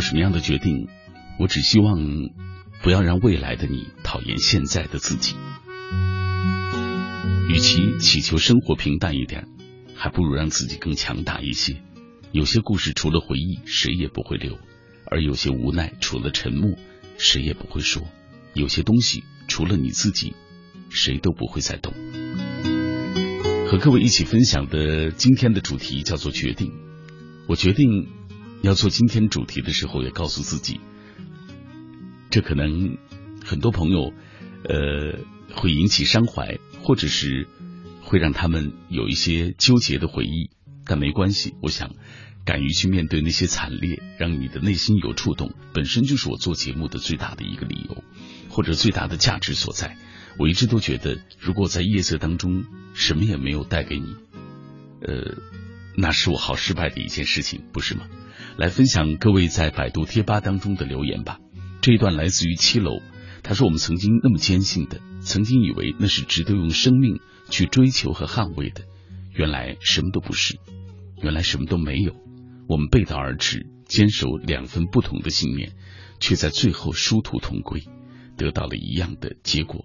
[0.07, 0.87] 什么样的决定，
[1.37, 1.99] 我只希望
[2.81, 5.35] 不要让未来的你讨厌现在的自己。
[7.49, 9.49] 与其祈求生活平淡一点，
[9.97, 11.83] 还不如让自己更强大一些。
[12.31, 14.53] 有些故事除了回忆，谁也不会留；
[15.11, 16.77] 而有些无奈，除了沉默，
[17.19, 18.05] 谁也不会说。
[18.55, 20.37] 有些东西，除了你自己，
[20.89, 21.93] 谁都不会再懂。
[23.67, 26.71] 和各位一起分享的今天的主题叫做决定。
[27.49, 28.09] 我决定
[28.67, 30.81] 要做今天主题的时候，也告诉自己，
[32.31, 32.99] 这可能
[33.45, 34.13] 很多朋友
[34.65, 35.21] 呃
[35.55, 37.47] 会引起伤怀，或者是
[38.03, 40.51] 会让他们有一些纠结的回忆。
[40.85, 41.95] 但没关系，我想
[42.45, 48.03] 敢于去面对那些惨烈，让你的内心有触动，本身就是我做节目的最大的一个理由，
[48.49, 49.97] 或者最大的价值所在。
[50.39, 52.65] 我一直都觉得，如果在夜色当中
[52.95, 54.17] 什么也没有带给你，
[55.03, 55.37] 呃，
[55.97, 58.09] 那是我好失败的一件事情，不是吗？
[58.57, 61.39] 来分享各位在百度贴吧当中的留言吧。
[61.83, 63.03] 这一段来自于七楼，
[63.43, 68.83] 他说：“我们曾经那么坚信的，曾经以为那是值得用生命去追求和捍卫的，
[69.35, 70.59] 原来什么都不是，
[71.23, 72.17] 原来什么都没有。
[72.67, 75.73] 我们背道而驰，坚守两份不同的信念，
[76.19, 77.85] 却在最后殊途同归，
[78.37, 79.85] 得到了一样的结果。”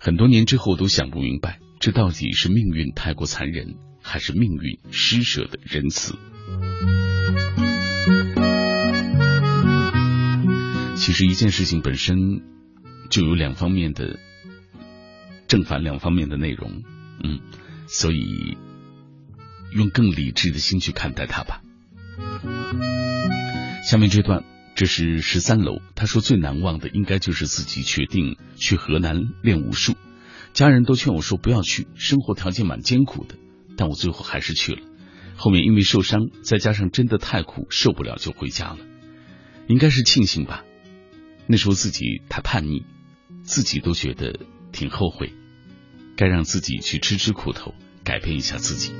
[0.00, 6.14] 很多年之后都想不明白，这到底是命运太过残忍，还是命运施舍的仁慈？
[11.04, 12.40] 其实一件事情本身
[13.10, 14.18] 就有两方面的
[15.46, 16.82] 正反两方面的内容，
[17.22, 17.40] 嗯，
[17.86, 18.56] 所以
[19.70, 21.60] 用更理智的心去看待它吧。
[23.84, 24.44] 下面这段。
[24.76, 29.94] 这是十三楼，他说最难忘的应该就是自己决定去河南练武术，
[30.52, 33.36] 家人都劝我说不要去，生活条件蛮艰苦的，
[33.76, 34.82] 但我最后还是去了。
[35.36, 38.78] 后面因为受伤，再加上真的太苦，受不了就回家了。
[39.68, 40.64] 应该是庆幸吧，
[41.46, 42.84] 那时候自己太叛逆，
[43.42, 44.40] 自己都觉得
[44.72, 45.32] 挺后悔，
[46.16, 48.92] 该让自己去吃吃苦头，改变一下自己。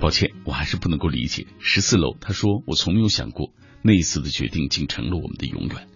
[0.00, 1.46] 抱歉，我还是不能够理解。
[1.58, 5.88] 十四楼，他说我从没有想过那一次的决定竟成了我们的永远。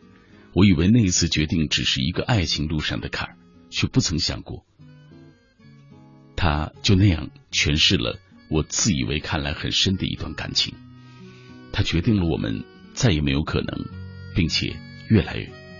[0.55, 3.36] 我以为那一次决定只是一个爱情路上的坎儿，
[3.70, 4.66] 却不曾想过，
[6.36, 10.74] 他就那样诠释了我自以为看来很深的一段感情。
[11.72, 12.64] 他决定了我们
[12.95, 13.86] 再也没有可能，
[14.34, 14.76] 并且
[15.09, 15.36] 越来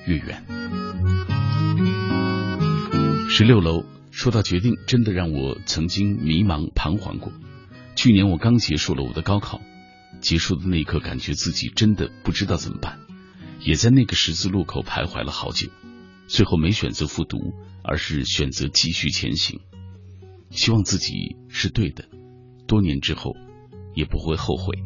[0.07, 0.45] 越远。
[3.29, 7.33] 十六楼，说到决定，真的让我曾经迷茫彷徨过。
[7.95, 9.61] 去年我刚结束了我的高考，
[10.21, 12.99] 结束的那一刻，感觉自己真的不知道怎么办，
[13.61, 15.69] 也在那个十字路口徘徊了好久，
[16.27, 17.39] 最后没选择复读，
[17.83, 19.61] 而是选择继续前行。
[20.51, 22.05] 希望自己是对的，
[22.67, 23.35] 多年之后
[23.95, 24.77] 也不会后悔。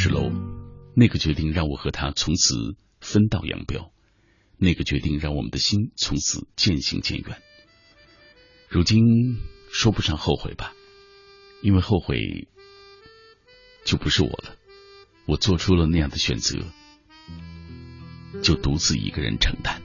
[0.00, 0.30] 十楼，
[0.94, 2.76] 那个决定让我和他从此。
[3.00, 3.92] 分道扬镳，
[4.56, 7.40] 那个决定让我们的心从此渐行渐远。
[8.68, 9.36] 如今
[9.70, 10.72] 说不上后悔吧，
[11.62, 12.48] 因为后悔
[13.84, 14.56] 就不是我了。
[15.26, 16.58] 我做出了那样的选择，
[18.42, 19.80] 就独自一个人承担。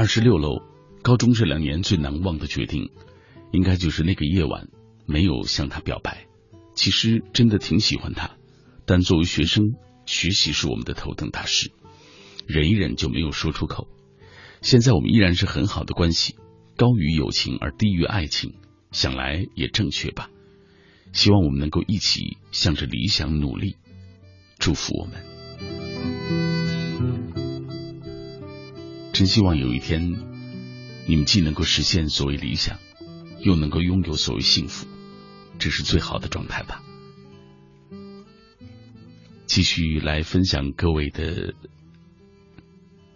[0.00, 0.62] 二十六楼，
[1.02, 2.90] 高中这两年最难忘的决定。
[3.52, 4.70] 应该就是那个夜晚，
[5.04, 6.26] 没有向他表白。
[6.74, 8.30] 其实真的挺喜欢他，
[8.86, 9.74] 但作为学生，
[10.06, 11.70] 学习是我们的头等大事，
[12.46, 13.88] 忍一忍就没有说出口。
[14.62, 16.36] 现在我们依然是很好的关系，
[16.78, 18.54] 高于友情而低于爱情，
[18.92, 20.30] 想来也正确吧。
[21.12, 23.76] 希望我们能够一起向着理想努力，
[24.58, 25.39] 祝福我们。
[29.20, 30.16] 真希望有一天，
[31.06, 32.78] 你们既能够实现所谓理想。
[33.40, 34.86] 又能够拥有所谓幸福，
[35.58, 36.82] 这是最好的状态吧。
[39.44, 41.52] 继续来分享各位的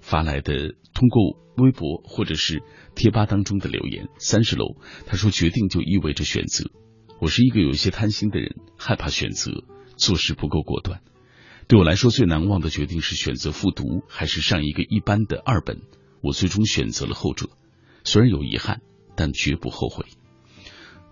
[0.02, 2.62] 发来的通过微博或者是
[2.94, 4.08] 贴吧当中的留言。
[4.18, 4.76] 三十楼
[5.06, 6.70] 他说：“决定就意味着选择。
[7.18, 9.64] 我是一个有些贪心的人，害怕选择，
[9.96, 11.00] 做事不够果断。
[11.68, 15.82] 对我来说，最难忘的决定是选择复读还是上一个一般的二本。
[16.20, 17.50] 我最终选择了后者，
[18.04, 18.80] 虽然有遗憾。”
[19.16, 20.06] 但绝不后悔。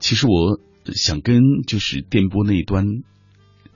[0.01, 0.59] 其实我
[0.93, 2.85] 想跟就是电波那一端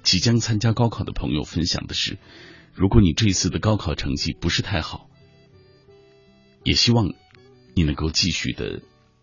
[0.03, 2.19] 即将参加高考的朋友分享的是，
[2.75, 5.09] 如果你这一次的高考成绩不是太好，
[6.65, 7.15] 也希望
[7.77, 8.83] 你能够继续的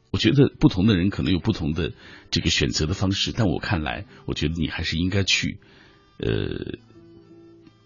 [0.09, 1.91] 我觉得不同的人可能有不同的
[2.31, 5.59] 这个选择的方式，但我看来，我觉得你还是应该去，
[6.17, 6.77] 呃，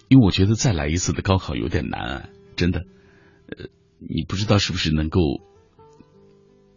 [0.07, 2.85] 因为我觉得再来一次的高考有点难啊，真的，
[3.49, 3.65] 呃，
[3.99, 5.19] 你不知道是不是能够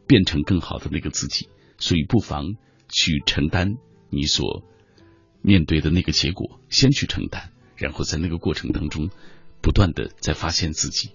[0.06, 2.56] 变成更好的那个自己，所以不妨
[2.88, 3.76] 去承担
[4.08, 4.64] 你所
[5.42, 9.10] 面对的那个结果，先去承担，然后在那个过程当中
[9.60, 11.10] 不断的在发现自己，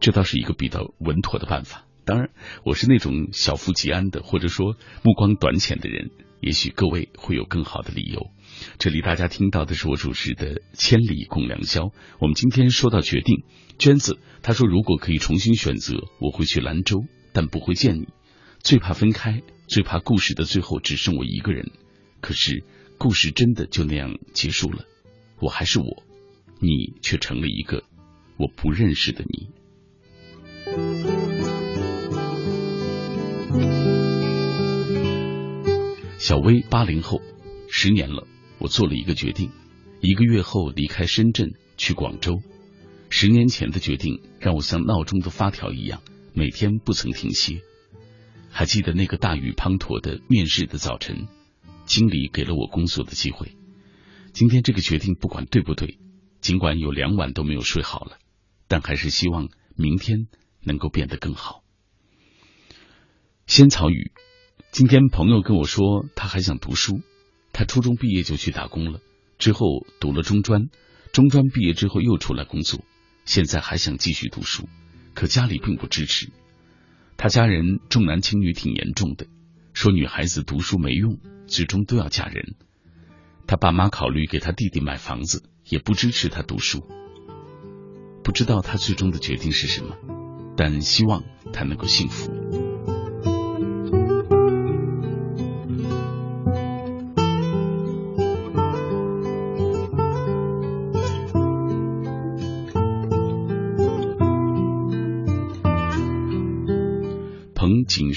[0.00, 1.84] 这倒是一个比较稳妥的办法。
[2.06, 2.30] 当然，
[2.64, 6.10] 我是那种小富即安的，或者说目光短浅的人。
[6.40, 8.30] 也许各位会有更好的理由。
[8.78, 11.82] 这里大家听到的是我主持的《千里共良宵》。
[12.18, 13.44] 我们今天说到决定，
[13.78, 18.08] 娟子她说如果可以重新选择，我会去兰州，但不会见你。
[18.58, 21.70] 最怕分开，最怕故事的最后只剩我一个人。
[22.20, 22.64] 可是
[22.98, 24.84] 故事真的就那样结束了，
[25.40, 26.02] 我还是我，
[26.60, 27.84] 你却成了一个
[28.36, 29.48] 我不认识的你。
[36.30, 37.20] 小薇，八零后，
[37.68, 38.24] 十年了，
[38.60, 39.50] 我做了一个决定，
[40.00, 42.40] 一个月后离开深圳去广州。
[43.08, 46.02] 十年前的决定让我像闹钟的发条一样，
[46.32, 47.62] 每天不曾停歇。
[48.48, 51.26] 还记得那个大雨滂沱的面试的早晨，
[51.84, 53.56] 经理给了我工作的机会。
[54.32, 55.98] 今天这个决定不管对不对，
[56.40, 58.18] 尽管有两晚都没有睡好了，
[58.68, 60.28] 但还是希望明天
[60.62, 61.64] 能够变得更好。
[63.48, 64.12] 仙草雨。
[64.70, 67.00] 今天朋友跟我说，他还想读书。
[67.52, 69.00] 他初中毕业就去打工了，
[69.36, 70.68] 之后读了中专，
[71.12, 72.84] 中专毕业之后又出来工作，
[73.24, 74.68] 现在还想继续读书，
[75.12, 76.30] 可家里并不支持。
[77.16, 79.26] 他家人重男轻女挺严重的，
[79.74, 81.18] 说女孩子读书没用，
[81.48, 82.54] 最终都要嫁人。
[83.48, 86.86] 他爸妈考虑给他弟弟买房子，也不支持他读书。
[88.22, 89.96] 不知道他最终的决定是什么，
[90.56, 92.69] 但希望他能够幸福。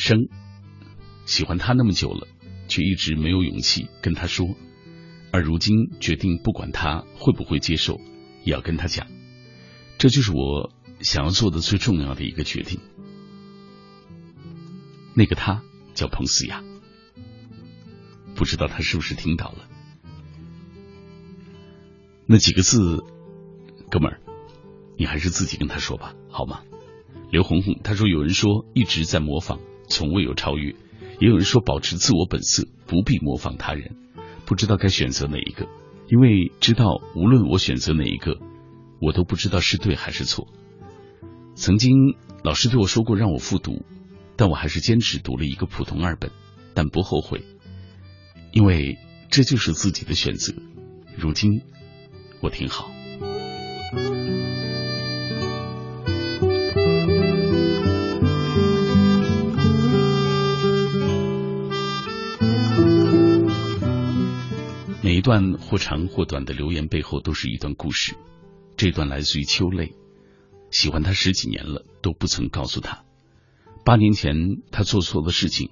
[0.03, 0.27] 生。
[1.25, 2.27] 喜欢他那么久了，
[2.67, 4.57] 却一直没有勇气跟他说，
[5.31, 8.01] 而如今决定不管他会不会接受，
[8.43, 9.07] 也要跟他讲，
[9.97, 12.81] 这就是我想要做的最重要的一个决定。
[15.15, 16.61] 那个他叫彭思雅，
[18.35, 19.69] 不知道他是不是听到了。
[22.25, 23.05] 那几个字，
[23.89, 24.19] 哥们儿，
[24.97, 26.63] 你还是自己跟他说吧，好吗？
[27.31, 30.73] 刘红红他说：“有人说一直在模仿，从未有超越；
[31.19, 33.95] 也有人说保持自我本色，不必模仿他人。
[34.45, 35.67] 不知道该选择哪一个，
[36.07, 38.39] 因为知道无论我选择哪一个，
[38.99, 40.47] 我都不知道是对还是错。
[41.55, 43.85] 曾经老师对我说过让我复读，
[44.35, 46.31] 但我还是坚持读了一个普通二本，
[46.73, 47.43] 但不后悔，
[48.51, 48.97] 因为
[49.29, 50.53] 这就是自己的选择。
[51.15, 51.61] 如今
[52.41, 52.91] 我挺好。”
[65.23, 68.15] 段或长或短的留言背后都是一段故事。
[68.77, 69.95] 这段来自于秋泪，
[70.69, 73.03] 喜欢他十几年了都不曾告诉他。
[73.85, 74.35] 八年前
[74.71, 75.71] 他做错了事情，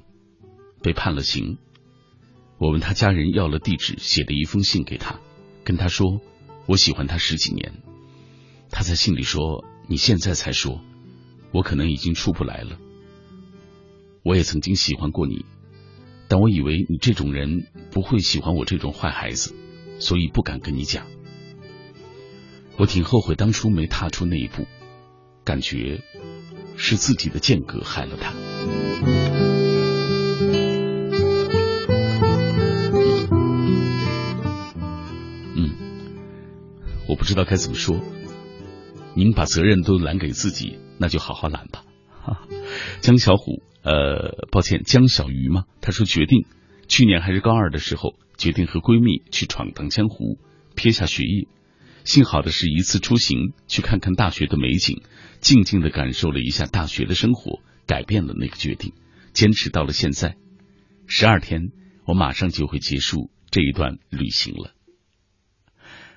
[0.81, 1.57] 被判了刑。
[2.57, 5.19] 我问他家人要了地址，写了一封信给他，
[5.63, 6.21] 跟他说
[6.65, 7.81] 我喜欢他十几年。
[8.69, 10.81] 他在信里说：“你现在才说，
[11.51, 12.77] 我可能已经出不来了。
[14.23, 15.45] 我也曾经喜欢过你。”
[16.31, 19.53] 但我以为你这种人不会喜欢我这种坏孩子，
[19.99, 21.05] 所以不敢跟你讲。
[22.77, 24.65] 我挺后悔当初没踏出那一步，
[25.43, 25.99] 感觉
[26.77, 28.31] 是自己的间隔害了他。
[35.57, 35.75] 嗯，
[37.09, 37.99] 我不知道该怎么说。
[39.15, 41.83] 您把责任都揽给自己，那就好好揽吧。
[42.23, 42.47] 哈
[43.01, 43.61] 江小虎。
[43.83, 45.65] 呃，抱歉，江小鱼吗？
[45.81, 46.45] 她说决定，
[46.87, 50.37] 去年还是高二的时候，决定和闺蜜去闯荡江湖，
[50.75, 51.47] 撇下学业。
[52.03, 55.01] 幸好的是一次出行，去看看大学的美景，
[55.39, 58.93] 静静的感受了一下大学的生活，改变了那个决定，
[59.33, 60.35] 坚持到了现在。
[61.07, 61.71] 十二天，
[62.05, 64.73] 我马上就会结束这一段旅行了。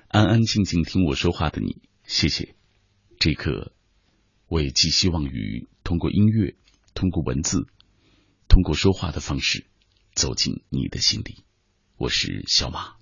[0.07, 2.55] 安安静静听我说话的你，谢谢。
[3.19, 3.73] 这一刻，
[4.47, 6.55] 我也寄希望于通过音乐。
[6.95, 7.67] 通过文字，
[8.47, 9.67] 通过说话的方式，
[10.15, 11.43] 走进你的心里。
[11.97, 12.94] 我是小马。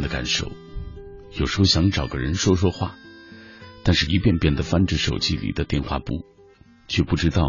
[0.00, 0.52] 的感受？
[1.38, 2.96] 有时候想找个人说说话，
[3.84, 6.24] 但是一遍遍的翻着手机里的电话簿，
[6.88, 7.46] 却不知道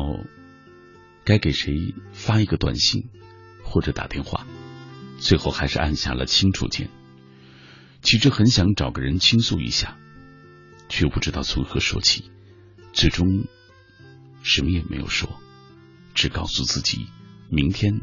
[1.24, 3.10] 该给谁发一个短信
[3.64, 4.46] 或者打电话，
[5.18, 6.90] 最后还是按下了清楚键。
[8.02, 9.98] 其实很想找个人倾诉一下，
[10.90, 12.32] 却不知道从何说起，
[12.94, 13.46] 最终
[14.44, 15.40] 什么也没有说，
[16.14, 17.08] 只告诉自己
[17.50, 18.02] 明天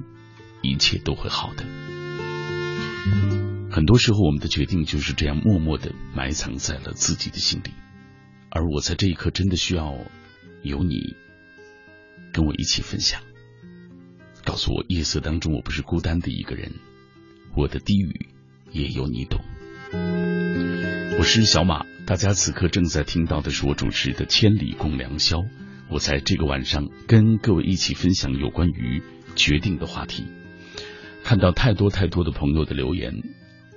[0.62, 3.38] 一切都会好的。
[3.79, 7.70] 很多时候，我们的决定就是这样默默的埋藏在了自己的心里，
[8.51, 9.97] 而我在这一刻真的需要
[10.64, 11.14] 有你
[12.33, 13.22] 跟我一起分享，
[14.45, 16.72] 告诉我夜色当中我不是孤单的一个人，
[17.55, 18.31] 我的低语
[18.72, 19.45] 也有你懂。
[19.93, 25.39] 我是小马，大家此刻正在听到的是我主持的《千里共良宵》，
[25.89, 29.05] 我在这个晚上跟各位一起分享有关于
[29.37, 30.26] 决定的话题。
[31.22, 33.22] 看到太多太多的朋友的留言，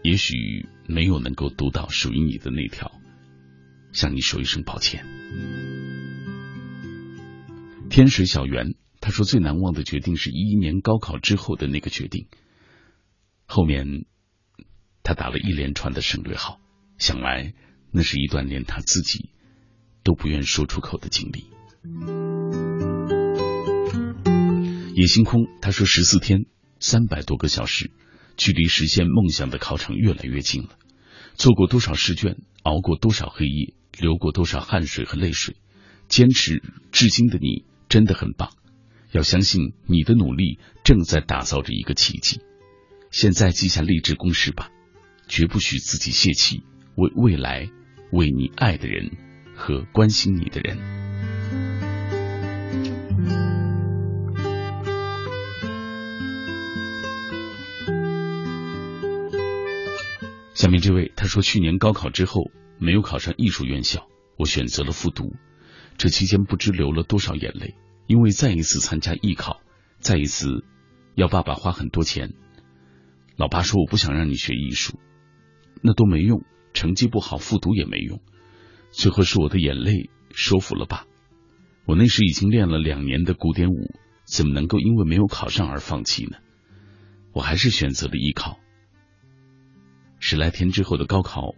[0.03, 2.91] 也许没有能够读到属于你的那条，
[3.93, 5.05] 向你说一声抱歉。
[7.89, 12.27] 天水小圆他说最难忘的决定是一一年高考之后的那个决定，
[13.45, 14.05] 后面
[15.03, 16.59] 他打了一连串的省略号，
[16.97, 17.53] 想来
[17.91, 19.29] 那是一段连他自己
[20.03, 21.45] 都不愿说出口的经历。
[24.95, 26.45] 野星空他说十四天。
[26.83, 27.91] 三百多个小时，
[28.37, 30.69] 距离实现梦想的考场越来越近了。
[31.35, 35.55] 做过多少试卷，熬过多少黑夜，流过多少汗水和泪水，
[36.07, 36.61] 坚持
[36.91, 38.51] 至今的你真的很棒。
[39.11, 42.39] 要相信你的努力正在打造着一个奇迹。
[43.11, 44.71] 现在记下励志公式吧，
[45.27, 46.63] 绝不许自己泄气，
[46.95, 47.69] 为未来，
[48.11, 49.11] 为你爱的人
[49.55, 51.10] 和关心你的人。
[60.61, 64.07] 下面这位他说，去年高考之后没有考上艺术院校，
[64.37, 65.35] 我选择了复读。
[65.97, 67.73] 这期间不知流了多少眼泪，
[68.05, 69.59] 因为再一次参加艺考，
[69.97, 70.63] 再一次
[71.15, 72.35] 要爸爸花很多钱。
[73.37, 74.99] 老爸说我不想让你学艺术，
[75.81, 76.43] 那都没用，
[76.75, 78.21] 成绩不好复读也没用。
[78.91, 81.07] 最后是我的眼泪说服了爸。
[81.85, 83.95] 我那时已经练了两年的古典舞，
[84.25, 86.37] 怎么能够因为没有考上而放弃呢？
[87.33, 88.59] 我还是选择了艺考。
[90.23, 91.55] 十来天之后的高考，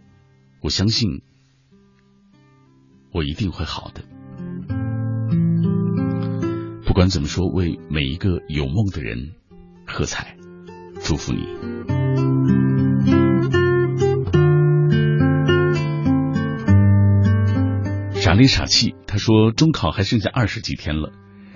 [0.62, 1.20] 我相信
[3.12, 4.02] 我一定会好的。
[6.86, 9.32] 不管怎么说，为每一个有梦的人
[9.86, 10.38] 喝彩，
[11.02, 11.46] 祝福你。
[18.14, 21.12] 傻里傻气，他说中考还剩下二十几天了。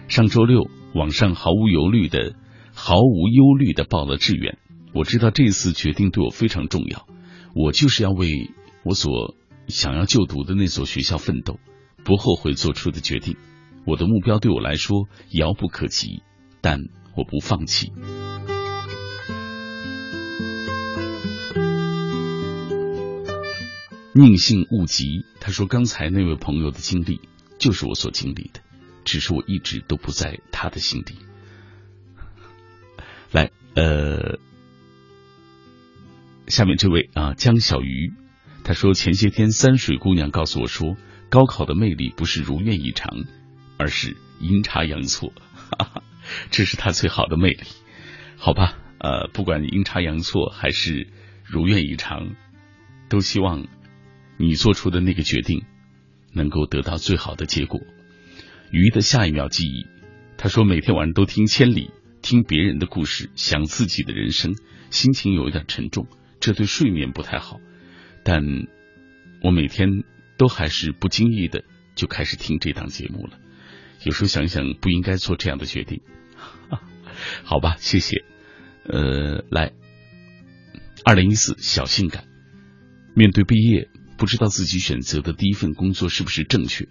[0.09, 2.35] 上周六，网上毫无忧虑的、
[2.75, 4.59] 毫无忧虑的报了志愿。
[4.95, 7.07] 我知道这次决定对我非常重要，
[7.55, 8.51] 我就是要为
[8.83, 9.37] 我所
[9.69, 11.61] 想要就读的那所学校奋斗，
[12.05, 13.37] 不后悔做出的决定。
[13.85, 16.23] 我的目标对我来说遥不可及，
[16.61, 16.81] 但
[17.15, 17.93] 我不放弃。
[24.15, 27.21] 宁性勿急，他说刚才那位朋友的经历
[27.59, 28.61] 就是我所经历的，
[29.05, 31.15] 只是我一直都不在他的心底。
[33.31, 34.39] 来，呃。
[36.49, 38.13] 下面这位啊，江小鱼，
[38.65, 40.97] 他说前些天三水姑娘告诉我说，
[41.29, 43.25] 高考的魅力不是如愿以偿，
[43.79, 46.03] 而是阴差阳错，哈哈，
[46.51, 47.65] 这是他最好的魅力。
[48.37, 51.09] 好吧，呃，不管阴差阳错还是
[51.45, 52.35] 如愿以偿，
[53.09, 53.67] 都希望
[54.39, 55.65] 你做出的那个决定
[56.33, 57.81] 能够得到最好的结果。
[58.71, 59.87] 鱼的下一秒记忆，
[60.39, 61.91] 他说每天晚上都听千里，
[62.23, 64.55] 听别人的故事，想自己的人生，
[64.91, 66.07] 心情有一点沉重。
[66.41, 67.61] 这对睡眠不太好，
[68.23, 68.43] 但
[69.43, 70.05] 我每天
[70.37, 71.65] 都还是不经意的
[71.95, 73.39] 就开始听这档节目了。
[74.05, 76.01] 有时候想想，不应该做这样的决定。
[77.43, 78.25] 好吧，谢谢。
[78.85, 79.73] 呃，来，
[81.05, 82.25] 二零一四小性感，
[83.15, 86.89] 面对毕业，不知道自己选择的第一份工作是不是正确。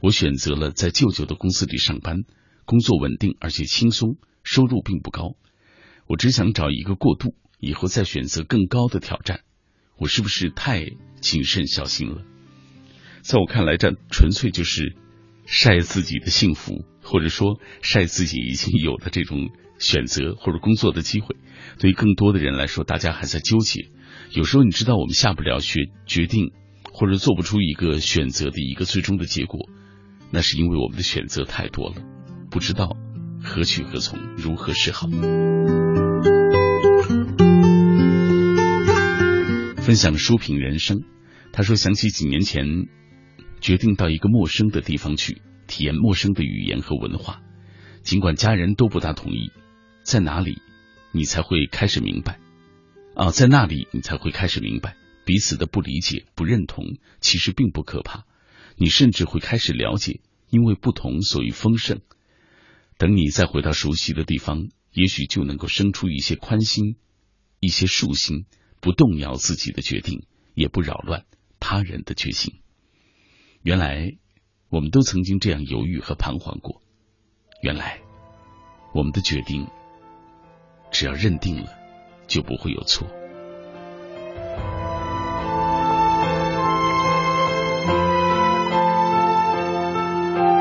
[0.00, 2.24] 我选择了在舅舅的公司里上班，
[2.64, 5.36] 工作稳定而且轻松，收入并不高。
[6.06, 7.34] 我只想找一个过渡。
[7.58, 9.40] 以后再选择更高的挑战，
[9.98, 10.86] 我是不是太
[11.20, 12.22] 谨慎小心了？
[13.22, 14.94] 在我看来，这纯粹就是
[15.46, 21.36] 晒自己的幸福，或者说晒自己已经有的这种选择或者工作的机会。
[21.78, 23.88] 对于更多的人来说，大家还在纠结。
[24.32, 26.52] 有时候你知道，我们下不了决决定，
[26.92, 29.68] 或者做不出一个选择的一个最终的结果，
[30.30, 31.96] 那是因为我们的选择太多了，
[32.50, 32.96] 不知道
[33.42, 35.08] 何去何从，如何是好。
[39.86, 41.04] 分享书评人生，
[41.52, 42.88] 他说想起几年前
[43.60, 47.40] 决定到一个陌生的地方去体验陌生的语言和文化，
[48.02, 49.52] 尽管家人都不大同意，
[50.02, 50.60] 在哪里
[51.12, 52.40] 你才会开始明白
[53.14, 58.24] 啊，在那里你才会开始明白彼此的不理解、不认同其实并不可怕，
[58.74, 60.18] 你甚至会开始了解，
[60.50, 62.00] 因为不同所以丰盛。
[62.98, 66.96] 等你再回到熟悉的地方，也许就能够生出一些宽心，
[67.60, 68.46] 一些竖心。
[68.86, 71.24] 不动摇自己的决定，也不扰乱
[71.58, 72.60] 他人的决心。
[73.62, 74.12] 原来，
[74.68, 76.80] 我们都曾经这样犹豫和彷徨过。
[77.62, 77.98] 原来，
[78.94, 79.66] 我们的决定，
[80.92, 81.66] 只要认定了，
[82.28, 83.08] 就不会有错。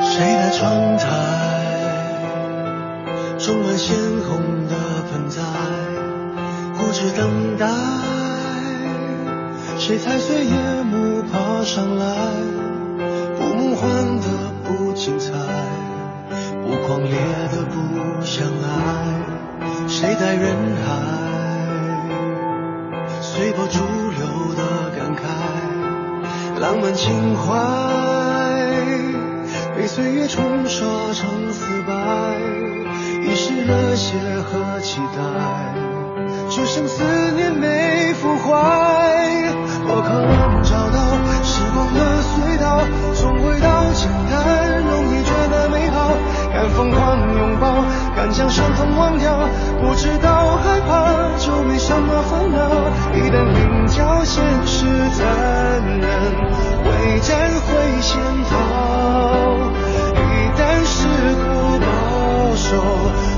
[0.02, 1.06] 谁的窗台，
[3.38, 5.95] 充满鲜红的盆栽？
[6.78, 7.68] 不知等待，
[9.78, 10.54] 谁踩碎夜
[10.84, 12.06] 幕爬上来？
[13.38, 13.90] 不梦幻
[14.22, 14.28] 的
[14.64, 15.32] 不精彩，
[16.64, 17.12] 不狂烈
[17.52, 18.68] 的不相爱，
[19.88, 20.56] 谁在人
[20.86, 20.86] 海
[23.22, 25.20] 随波逐流的感慨，
[26.60, 27.44] 浪漫情怀
[29.76, 31.94] 被岁月冲刷成死白，
[33.22, 34.18] 遗失热血
[34.50, 35.95] 和期待。
[36.56, 37.04] 只剩思
[37.36, 38.56] 念没腐坏，
[39.86, 42.80] 多渴望找到时光的隧道，
[43.14, 46.16] 重回到简单，容易觉得美好，
[46.54, 47.84] 敢疯狂拥抱，
[48.16, 49.38] 敢将伤痛忘掉，
[49.82, 52.58] 不知道害怕就没什么烦恼，
[53.14, 55.28] 一旦领教现实残
[56.00, 56.08] 忍，
[56.86, 58.18] 会战会先
[58.50, 58.56] 逃，
[60.16, 60.24] 一
[60.58, 62.82] 旦事故保守，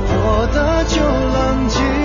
[0.05, 1.96] 活得就冷静。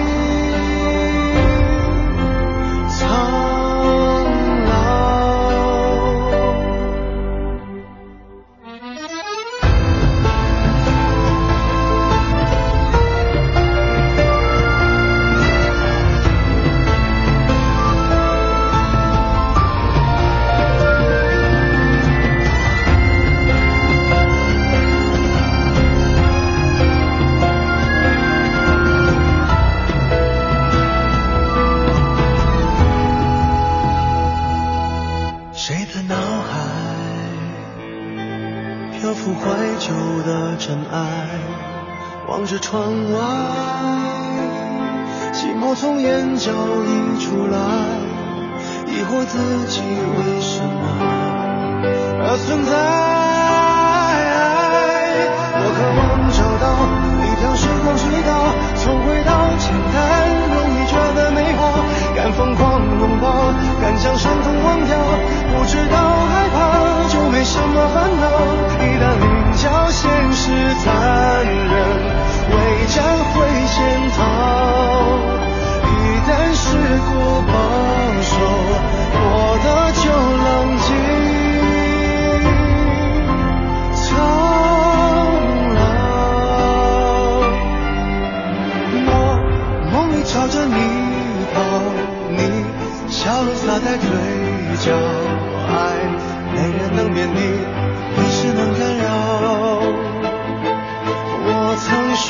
[46.44, 47.56] 早已出来，
[48.90, 49.38] 疑惑自
[49.70, 50.74] 己为什么
[52.18, 52.74] 而存在。
[55.54, 56.02] 我渴望
[56.34, 56.66] 找到
[57.22, 58.34] 一条时光隧道，
[58.74, 59.30] 从回到
[59.62, 60.02] 简单，
[60.50, 61.78] 容易觉得美好。
[62.16, 64.98] 敢疯狂拥抱，敢将伤痛忘掉，
[65.54, 65.94] 不知道
[66.26, 68.26] 害怕就没什么烦恼。
[68.82, 69.30] 一旦领
[69.62, 70.50] 教，现实
[70.82, 72.02] 残忍，
[72.50, 72.98] 未战
[73.30, 75.31] 会先逃。
[76.92, 77.08] 如果
[77.48, 77.52] 放
[78.22, 78.34] 手，
[79.24, 79.26] 我
[79.64, 79.66] 的
[79.96, 80.04] 就
[80.44, 80.46] 冷
[80.84, 80.90] 静
[83.96, 84.00] 苍
[85.74, 85.80] 老。
[89.06, 89.08] 梦
[89.90, 90.76] 梦里朝着你
[91.54, 91.56] 跑，
[92.28, 92.38] 你
[93.08, 94.06] 笑容洒在嘴
[94.84, 94.86] 角，
[95.72, 95.72] 爱
[96.52, 97.38] 没人能免疫，
[98.18, 99.02] 一时能干扰。
[101.44, 101.48] 我
[101.80, 102.28] 曾说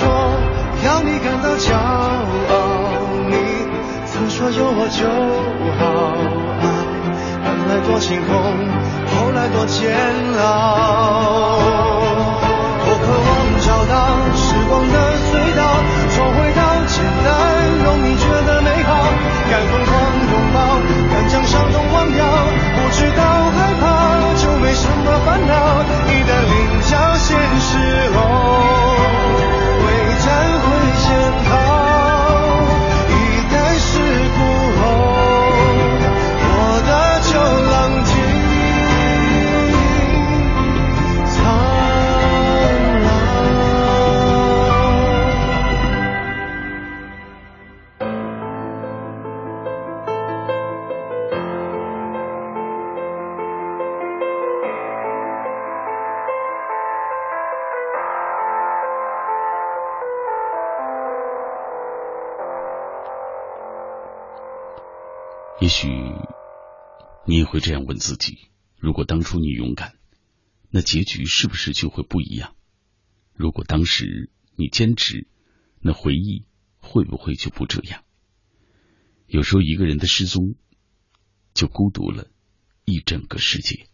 [0.84, 2.51] 要你感到骄傲。
[4.50, 5.06] 有我就
[5.78, 5.80] 好
[7.44, 8.32] 本来多心空
[9.06, 9.94] 后来多煎
[10.36, 11.62] 熬
[12.82, 13.30] 我渴望
[13.62, 13.94] 找到
[14.34, 14.96] 时光的
[15.30, 15.62] 隧道
[16.10, 16.60] 重回到
[16.90, 17.30] 简单
[17.84, 18.90] 容你觉得美好。
[19.48, 19.92] 敢疯狂
[20.32, 20.58] 拥抱
[21.12, 28.71] 敢将伤痛忘掉不知道害怕就没什么烦恼一旦领教现实后。
[65.72, 65.88] 许
[67.26, 68.38] 你也会这样问自己：
[68.76, 69.96] 如果当初你勇敢，
[70.68, 72.54] 那结局是不是就会不一样？
[73.32, 75.26] 如果当时你坚持，
[75.80, 76.44] 那回忆
[76.76, 78.04] 会不会就不这样？
[79.26, 80.56] 有时候一个人的失踪，
[81.54, 82.30] 就孤独了
[82.84, 83.88] 一整个世界。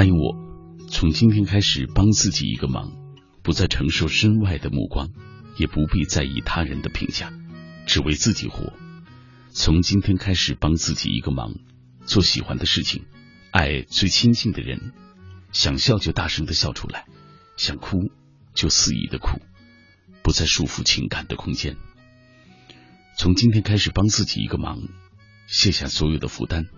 [0.00, 0.34] 答应我，
[0.88, 2.90] 从今天开始帮自己一个忙，
[3.42, 5.10] 不再承受身外的目光，
[5.58, 7.30] 也不必在意他人的评价，
[7.84, 8.72] 只为自己活。
[9.50, 11.52] 从今天开始帮自己一个忙，
[12.06, 13.04] 做喜欢的事情，
[13.50, 14.94] 爱最亲近的人，
[15.52, 17.04] 想笑就大声的笑出来，
[17.58, 17.98] 想哭
[18.54, 19.38] 就肆意的哭，
[20.22, 21.76] 不再束缚情感的空间。
[23.18, 24.80] 从今天开始帮自己一个忙，
[25.46, 26.68] 卸下所有的负担，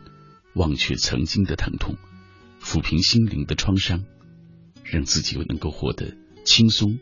[0.57, 1.97] 忘却曾经的疼痛。
[2.63, 4.05] 抚平心灵的创伤，
[4.85, 6.99] 让自己又能够活得轻松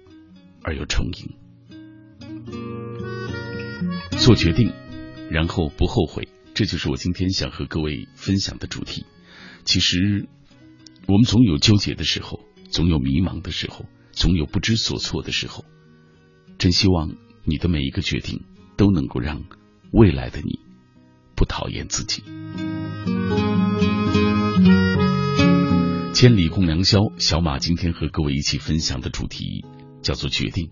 [0.63, 1.37] 而又充盈。
[4.19, 4.73] 做决定，
[5.31, 6.29] 然后不后悔。
[6.55, 9.07] 这就是我今天想和各位分享的主题。
[9.65, 10.29] 其实，
[11.07, 15.65] 我们总有纠结的时候，总有迷茫的时候，总有不知所措的时候。
[16.59, 17.15] 真希望
[17.45, 18.45] 你的每一个决定
[18.77, 19.45] 都能够让
[19.93, 20.59] 未来的你
[21.35, 22.23] 不讨厌自己。
[26.21, 29.65] 千里共良宵，小马今天和各位一起分享的主题
[30.03, 30.69] 叫做决定。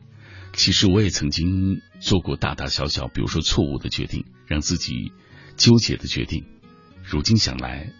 [0.52, 5.10] 其实我也曾经做过大大小小，比如说错误的决定，让自己
[5.56, 6.44] 纠结的决定。
[7.02, 7.94] 如今想来，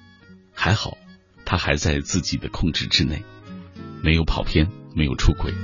[0.53, 0.99] 还好，
[1.47, 3.25] 他还在自己的控制之内，
[4.05, 5.55] 没有跑偏，没有出轨。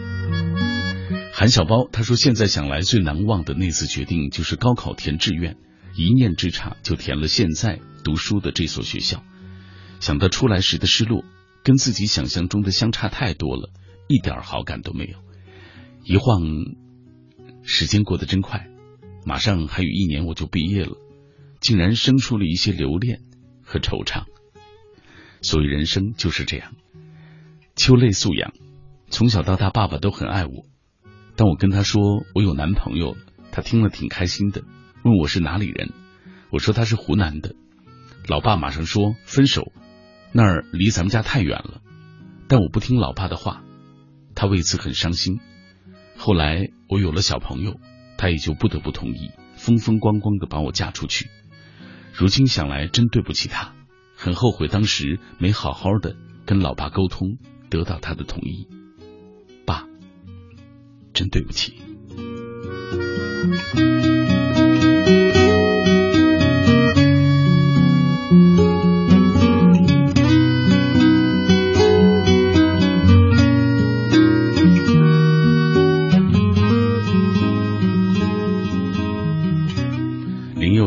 [1.34, 5.58] 韩小包他说，现在想来最难忘的那次决定，就是高考填志愿，
[5.94, 9.22] 一念之差就填了现在读书的这所学校。
[10.00, 11.22] 想到出来时的失落。
[11.64, 13.70] 跟自己想象中的相差太多了，
[14.06, 15.18] 一点好感都没有。
[16.04, 16.42] 一晃，
[17.62, 18.68] 时间过得真快，
[19.24, 20.98] 马上还有一年我就毕业了，
[21.60, 23.22] 竟然生出了一些留恋
[23.62, 24.24] 和惆怅。
[25.40, 26.74] 所以人生就是这样，
[27.74, 28.52] 秋泪素养。
[29.08, 30.66] 从小到大，爸爸都很爱我。
[31.36, 33.16] 当我跟他说我有男朋友，
[33.52, 34.62] 他听了挺开心的，
[35.02, 35.92] 问我是哪里人，
[36.50, 37.54] 我说他是湖南的。
[38.28, 39.72] 老爸马上说分手。
[40.36, 41.80] 那儿离咱们家太远了，
[42.48, 43.62] 但我不听老爸的话，
[44.34, 45.38] 他为此很伤心。
[46.16, 47.76] 后来我有了小朋友，
[48.18, 51.28] 他也就不得不同意，风风光光的把我嫁出去。
[52.12, 53.74] 如今想来，真对不起他，
[54.16, 57.38] 很后悔当时没好好的跟老爸沟通，
[57.70, 58.66] 得到他的同意。
[59.64, 59.86] 爸，
[61.12, 61.80] 真对不起。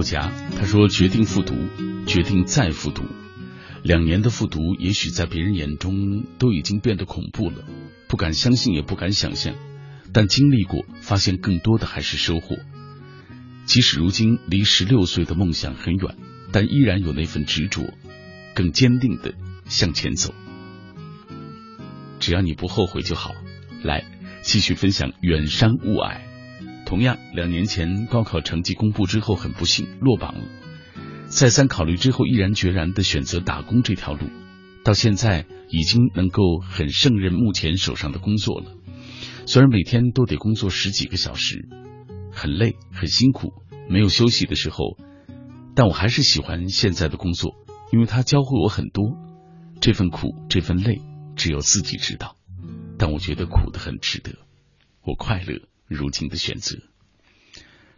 [0.07, 1.53] 家，他说决定复读，
[2.05, 3.03] 决定再复读。
[3.84, 7.65] 两年的复读，也许在别人眼中都已经变得恐怖了，
[8.07, 9.53] 不敢相信，也不敢想象。
[10.13, 12.55] 但经历过，发现更多的还是收获。
[13.65, 16.15] 即使如今离十六岁的梦想很远，
[16.53, 17.93] 但依然有那份执着，
[18.55, 19.34] 更坚定的
[19.65, 20.34] 向前走。
[22.21, 23.34] 只要你不后悔就好。
[23.84, 24.05] 来，
[24.41, 26.27] 继续分享远山雾霭。
[26.88, 30.41] 同样，两年前高考成绩公布之后，很不幸落榜了。
[31.26, 34.30] 再三考虑之后，毅然决然的选择打工这条路。
[34.85, 38.72] 到现在已经能够很胜任目前手上的工作了。
[39.45, 41.68] 虽然每天都得工作十几个小时，
[42.31, 43.51] 很累很辛苦，
[43.89, 44.97] 没有休息的时候，
[45.76, 47.53] 但我还是喜欢现在的工作，
[47.91, 49.18] 因为它教会我很多。
[49.81, 51.01] 这份苦，这份累，
[51.35, 52.38] 只有自己知道。
[52.97, 54.38] 但我觉得苦的很值得，
[55.03, 55.68] 我快乐。
[55.88, 56.77] 如今的选择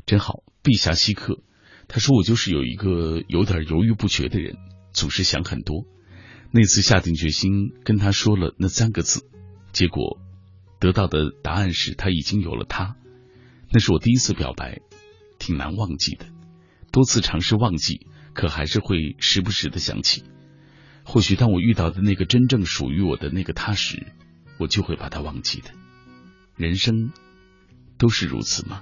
[0.05, 1.41] 真好，碧霞稀客。
[1.87, 4.57] 他说：“我就是有一个有点犹豫不决的人，
[4.93, 5.85] 总是想很多。
[6.51, 9.27] 那次下定决心跟他说了那三个字，
[9.71, 10.19] 结果
[10.79, 12.95] 得到的答案是他已经有了他。
[13.71, 14.81] 那是我第一次表白，
[15.39, 16.27] 挺难忘记的。
[16.91, 20.23] 多次尝试忘记，可还是会时不时的想起。
[21.03, 24.13] 或许当我遇到的那个真正属于我的那个他时，
[24.59, 25.71] 我就会把他忘记的。
[26.55, 27.11] 人生。”
[27.99, 28.81] 都是如此吗？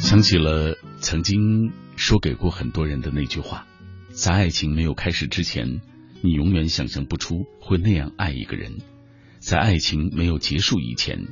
[0.00, 3.66] 想起了曾经说给过很多人的那句话：
[4.10, 5.80] 在爱情没有开始之前，
[6.20, 8.72] 你永远想象不出会那样爱一个人；
[9.38, 11.28] 在爱情没有结束以前，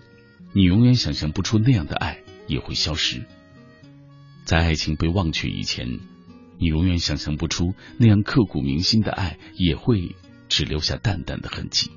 [0.53, 3.23] 你永远想象不出那样的爱也会消失。
[4.51, 6.01] 在爱情被忘却以前，
[6.59, 10.17] 你永远想象不出那样刻骨铭心的爱也会
[10.49, 11.93] 只留下淡淡的痕迹。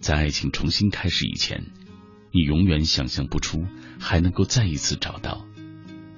[0.00, 1.66] 在爱情重新开始以前，
[2.32, 3.64] 你永远想象不出
[4.00, 5.46] 还能够再一次找到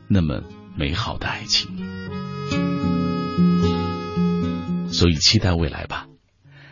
[0.08, 0.42] 那么
[0.74, 1.68] 美好的爱情。
[4.90, 6.08] 所以期待未来吧。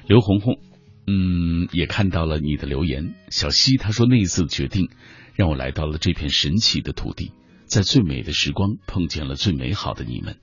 [0.07, 0.57] 刘红红，
[1.07, 3.15] 嗯，也看到了你的留言。
[3.29, 4.89] 小溪他说那一次决定
[5.35, 7.33] 让我来到了这片神奇的土地。
[7.73, 10.37] 在最美的时光碰见了最美好的你们。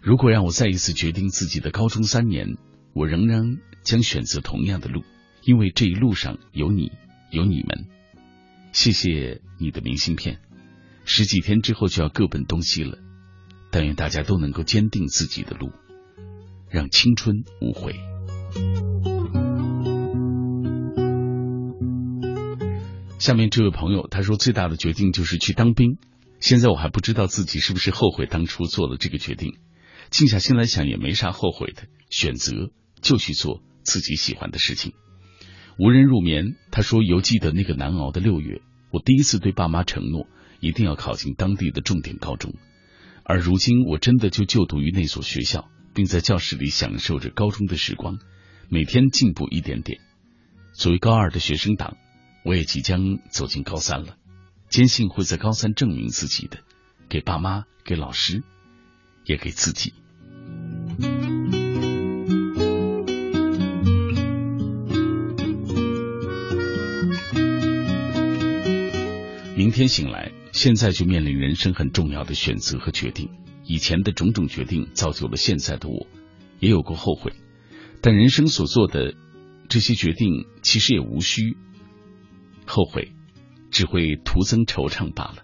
[0.00, 2.46] 如果让我再一次决定自己的高中三年，
[2.92, 5.02] 我仍然将选择同样的路，
[5.42, 6.92] 因为这一路上有你，
[7.32, 7.86] 有你们。
[8.70, 10.38] 谢谢你的明信片。
[11.04, 12.98] 十几天之后就要各奔东西了，
[13.72, 15.72] 但愿大家都能够坚定自己的路，
[16.70, 17.96] 让青春无悔。
[23.18, 25.98] 下面这位朋友他说，最大的决定就是去当兵。
[26.44, 29.54] 现在我还不知道自己是不是后悔当初做了这个决定，
[30.10, 34.92] 静下心来想也没啥后悔的，选择就去做自己喜欢的事情。
[35.78, 38.60] 无人入眠，他说犹记得那个难熬的六月，
[38.90, 40.26] 我第一次对爸妈承诺
[40.60, 42.52] 一定要考进当地的重点高中，
[43.24, 48.18] 而如今我真的就就读于那所学校，并在教室里享受着高中的时光，
[48.68, 49.98] 每天进步一点点。
[50.74, 51.96] 作为高二的学生党，
[52.44, 53.00] 我也即将
[53.30, 54.18] 走进高三了，
[54.68, 56.58] 坚信会在高三证明自己的，
[57.08, 58.42] 给爸妈、给老师，
[59.24, 59.92] 也给自己。
[69.56, 73.30] 明天醒来，现在就面临人生很重要的选择和决定。
[73.64, 76.06] 以前的种种决定造就了现在的我，
[76.58, 77.32] 也有过后悔。
[78.02, 79.14] 但人生所做的
[79.68, 81.56] 这些决定，其实也无需
[82.66, 83.12] 后悔，
[83.74, 85.38] 只会徒增惆怅罢了。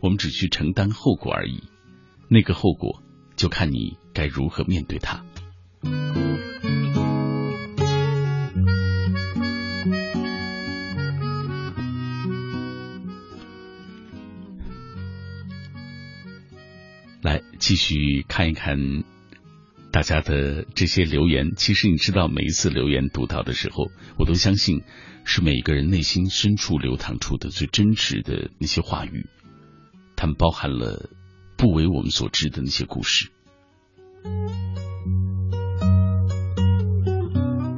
[0.00, 1.64] 我们只需承担后果而已，
[2.26, 3.02] 那个后果
[3.36, 5.26] 就看你该如何面对它。
[17.20, 19.04] 来继续看一看
[19.92, 21.52] 大家的这些留言。
[21.56, 24.82] 其实你知道，每一次留言读到的时候，我都相信
[25.28, 29.26] 是每个人内心深处流淌出的最真实的那些话语，
[30.14, 31.10] 它们包含了
[31.58, 33.32] 不为我们所知的那些故事。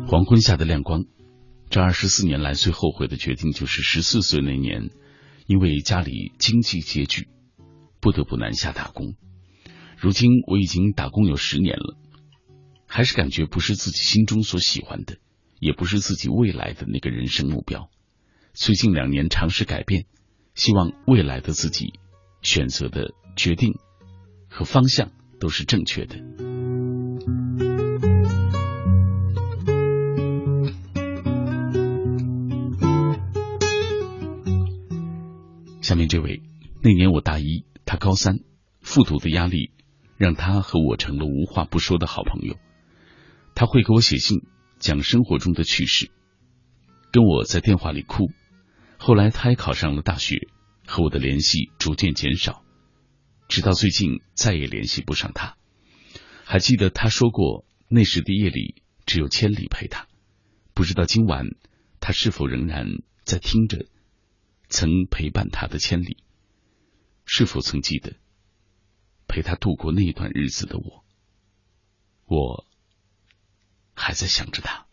[0.07, 1.07] 黄昏下的亮光，
[1.71, 4.91] 这二十四年来最后悔的决定就是十四岁那年，
[5.47, 7.29] 因为家里经济拮据，
[7.99, 9.15] 不得不南下打工。
[9.97, 11.97] 如今我已经打工有十年了，
[12.87, 15.17] 还是感觉不是自己心中所喜欢的，
[15.61, 17.91] 也不是自己未来的那个人生目标。
[18.53, 20.07] 最近两年尝试改变，
[20.55, 21.95] 希望未来的自己
[22.43, 23.75] 选择的决定
[24.49, 25.11] 和方向
[25.41, 26.17] 都是正确的。
[35.81, 36.43] 下面这位，
[36.83, 38.41] 那年我大一，他高三，
[38.81, 39.73] 复读的压力。
[40.19, 42.57] 让他和我成了无话不说的好朋友。
[43.55, 44.41] 他会给我写信，
[44.79, 46.11] 讲生活中的趣事，
[47.13, 48.31] 跟我在电话里哭。
[48.97, 50.49] 后来他也考上了大学，
[50.87, 52.65] 和我的联系逐渐减少，
[53.49, 55.57] 直到最近再也联系不上他。
[56.45, 60.07] 还记得他说过，那时的夜里只有千里陪他。
[60.75, 61.47] 不知道今晚
[62.01, 62.87] 他是否仍然
[63.25, 63.87] 在听着
[64.69, 66.19] 曾陪伴他的千里？
[67.25, 68.17] 是否曾记得？
[69.27, 71.05] 陪他度过那段日子的我，
[72.25, 72.65] 我
[73.99, 74.88] 还在想着他。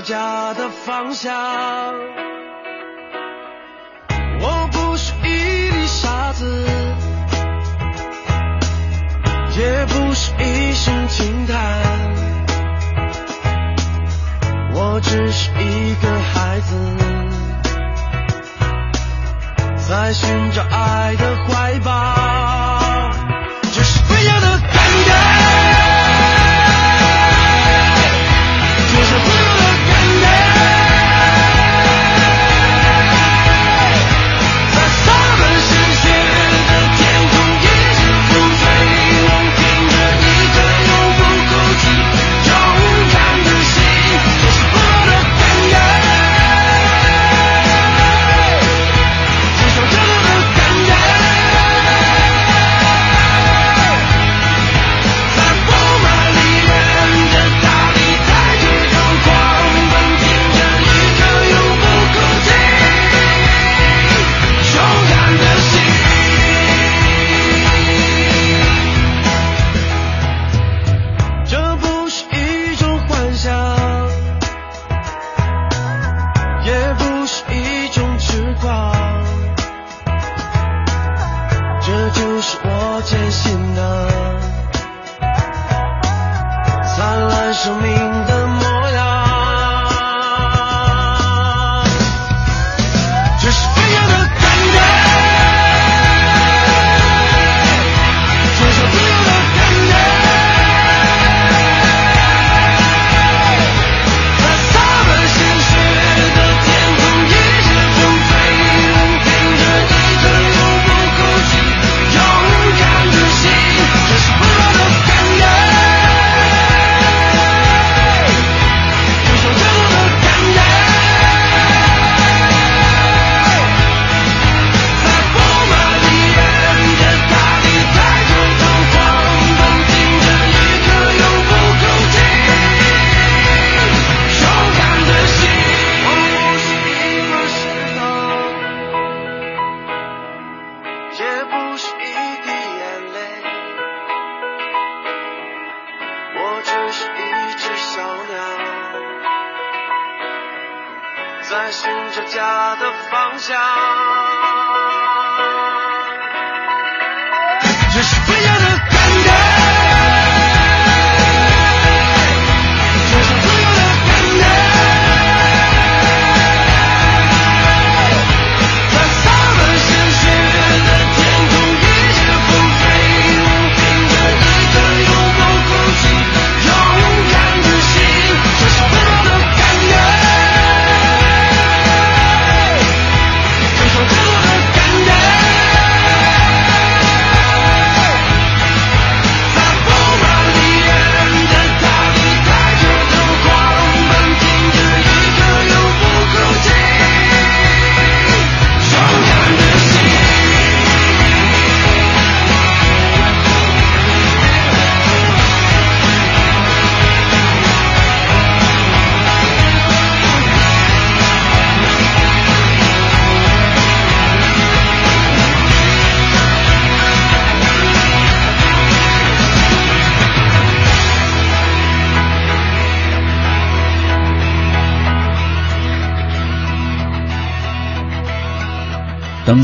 [0.00, 1.32] 家的方向。
[4.40, 6.66] 我不是一粒沙子，
[9.56, 11.56] 也不是一声轻叹。
[14.74, 16.74] 我只是一个孩子，
[19.88, 22.51] 在寻找爱的怀抱。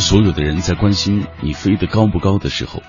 [0.08, 2.82] 所有的人在关心你飞得高不高的时候，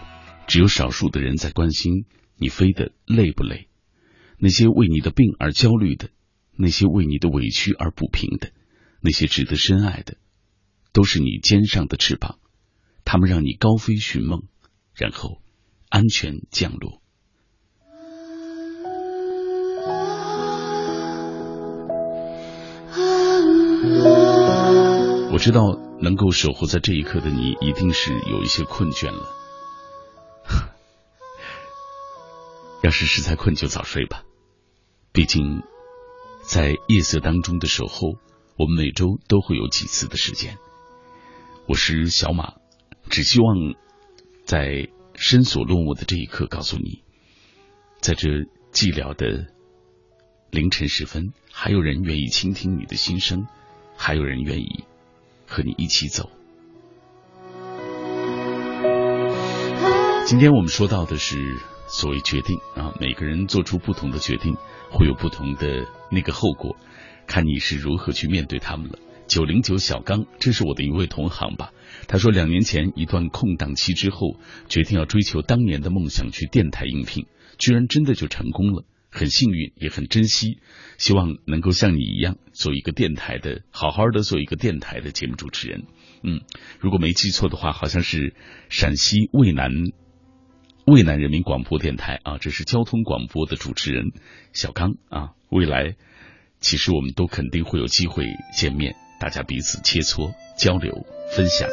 [0.47, 2.05] 只有少数的人在关心
[2.37, 3.67] 你飞得累不累。
[4.37, 6.11] 那些为你的病而焦虑的，
[6.55, 8.51] 那些为你的委屈而不平的，
[9.01, 10.15] 那些值得深爱的，
[10.93, 12.39] 都是你肩上的翅膀，
[13.03, 14.43] 它们让你高飞寻梦，
[14.95, 15.41] 然后
[15.89, 17.01] 安全降落。
[25.33, 29.29] 我知道能够守候在这一刻的你，一定是有一些困倦了。
[32.81, 34.23] 要是实在困，就早睡吧。
[35.11, 35.61] 毕竟，
[36.43, 38.13] 在夜色当中的守候，
[38.57, 40.57] 我们每周都会有几次的时间。
[41.67, 42.55] 我是小马，
[43.09, 43.75] 只希望
[44.45, 47.03] 在深锁落幕的这一刻，告诉你，
[47.99, 48.29] 在这
[48.71, 49.47] 寂寥的
[50.49, 53.45] 凌晨时分，还有人愿意倾听你的心声，
[53.97, 54.85] 还有人愿意
[55.49, 56.29] 和你一起走。
[60.25, 61.57] 今天我们说到的是
[61.87, 64.55] 所谓决定啊，每个人做出不同的决定，
[64.91, 66.77] 会有不同的那个后果，
[67.25, 68.99] 看你是如何去面对他们了。
[69.27, 71.71] 九零九小刚，这是我的一位同行吧？
[72.07, 77.25] 他说，两年前一段空档期之后，决定要追求当年的梦想，去电台应聘，
[77.57, 80.59] 居然真的就成功了，很幸运，也很珍惜，
[80.97, 85.83] 希望能够像你一样，做一个电台的，好好的做一个电台的节目主持人。
[86.23, 86.41] 嗯，
[86.79, 88.35] 如果没记错的话，好像是
[88.69, 89.71] 陕西渭南
[90.85, 94.11] 渭南人民广播电台啊，这是交通广播的主持人
[94.53, 95.29] 小刚啊。
[95.49, 95.95] 未来
[96.59, 98.25] 其实我们都肯定会有机会
[98.55, 101.05] 见面，大家彼此切磋、交流、
[101.35, 101.67] 分享。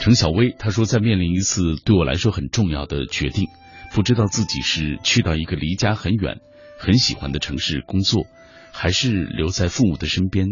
[0.00, 3.46] 程小薇她说，在面临一次对我来说很重要的决定，
[3.94, 6.40] 不知道自己是去到一个离家很远、
[6.78, 8.26] 很喜欢的城市工作，
[8.72, 10.48] 还是留在父母的身边，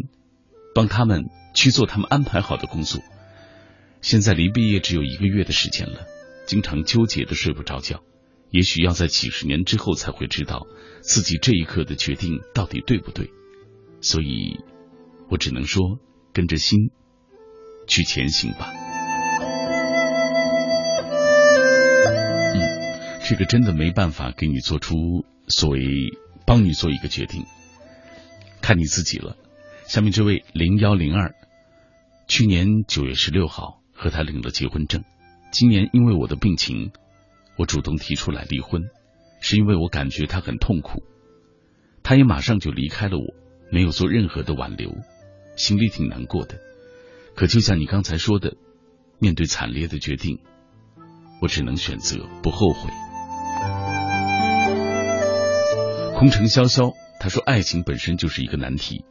[0.74, 3.02] 帮他们去做他们安排好的工作。
[4.00, 6.06] 现在离毕业只有一个月的时间了，
[6.46, 8.02] 经常纠结的睡不着觉。
[8.50, 10.66] 也许要在几十年之后才会知道
[11.00, 13.30] 自己这一刻的决定到底对不对。
[14.00, 14.60] 所以，
[15.28, 15.98] 我只能说
[16.32, 16.90] 跟着心
[17.88, 18.85] 去前行吧。
[23.28, 25.80] 这个真的没办法给你做出所谓
[26.46, 27.44] 帮你做一个决定，
[28.62, 29.36] 看你自己了。
[29.88, 31.34] 下面这位零幺零二，
[32.28, 35.02] 去年九月十六号和他领了结婚证，
[35.50, 36.92] 今年因为我的病情，
[37.56, 38.84] 我主动提出来离婚，
[39.40, 41.02] 是因为我感觉他很痛苦。
[42.04, 43.34] 他也马上就离开了我，
[43.72, 44.94] 没有做任何的挽留，
[45.56, 46.60] 心里挺难过的。
[47.34, 48.54] 可就像你刚才说的，
[49.18, 50.38] 面对惨烈的决定，
[51.42, 52.88] 我只能选择不后悔。
[56.16, 59.04] 空城潇潇，他说爱情本身就是一个难题，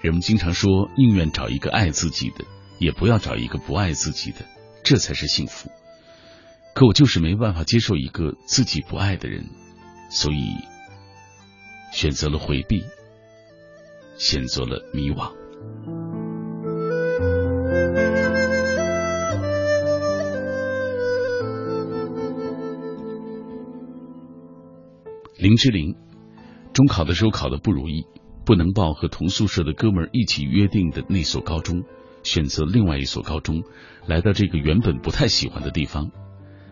[0.00, 2.44] 人们经常说宁愿找一个爱自己的，
[2.80, 4.38] 也不要找一个不爱自己的，
[4.82, 5.70] 这才是幸福。
[6.74, 9.46] 可我就是没办法接受一个自己不爱的人，
[10.10, 10.56] 所以
[11.92, 12.82] 选择了回避，
[14.16, 15.32] 选择了迷惘。
[25.36, 25.94] 林志玲，
[26.78, 28.06] 中考的时候考的不如意，
[28.46, 31.82] 不能报和同宿舍的哥们儿一起约定的那所高中，
[32.22, 33.64] 选择另外一所高中，
[34.06, 36.12] 来到这个原本不太喜欢的地方。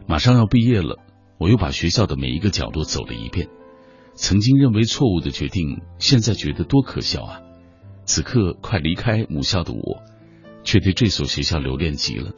[0.06, 0.98] 马上要毕业了，
[1.38, 3.48] 我又把学校的每一个角落走了一遍。
[4.14, 7.40] 曾经认为错误的决定，现在觉得多可笑啊！
[8.04, 10.04] 此刻快离开母校的我，
[10.62, 12.30] 却对这所学校留恋极了。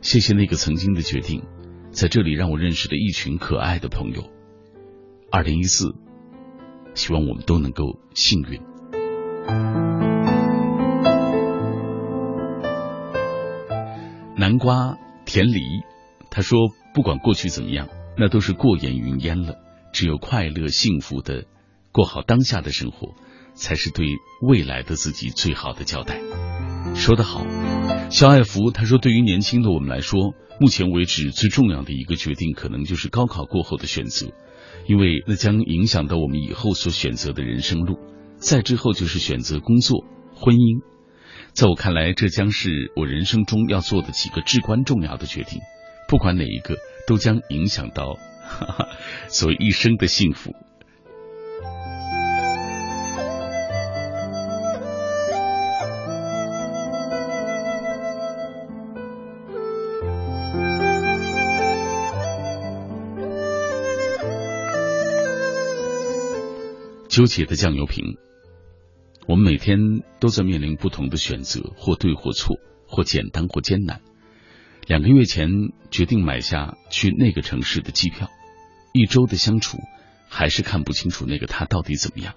[0.00, 1.44] 谢谢那个曾经的决定，
[1.92, 4.24] 在这里让我认识了一群可爱的朋友。
[5.30, 5.94] 二零一四，
[6.98, 8.60] 希望我们都能够幸运。
[14.36, 15.60] 南瓜田梨，
[16.28, 16.58] 他说
[16.92, 17.88] ：“不管过去怎么样，
[18.18, 19.54] 那都是过眼云烟了。
[19.92, 21.44] 只有快乐幸福的
[21.92, 23.14] 过好当下的生活，
[23.54, 24.06] 才是对
[24.42, 26.20] 未来的自己最好的交代。”
[26.96, 27.46] 说得好，
[28.10, 34.32] 肖爱福他说：“对于年轻的我们来说，目前为止最重要的一个决定，可能就是高考过后的选择。”
[34.88, 37.98] 因为那将影响到我们以后所选择的人生路，
[38.38, 40.82] 再之后就是选择工作、婚姻。
[41.52, 45.60] 在我看来，这将是我人生中要做的几个至关重要的决定，
[46.08, 48.88] 不管哪一个，都将影响到哈哈
[49.28, 50.54] 所一生的幸福。
[67.18, 68.16] 纠结的酱油瓶，
[69.26, 74.02] 我们每天都在面临不同的选择，或对或错，或简单或艰难。
[74.86, 75.50] 两个月前
[75.90, 78.30] 决定买下去那个城市的机票，
[78.92, 79.78] 一周的相处
[80.28, 82.36] 还是看不清楚那个他到底怎么样。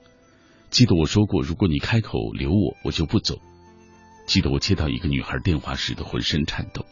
[0.72, 3.38] 记得我说过，如果你开口留我，我就不走。
[4.26, 6.88] 记得我接到一个女孩电话时的浑身颤抖，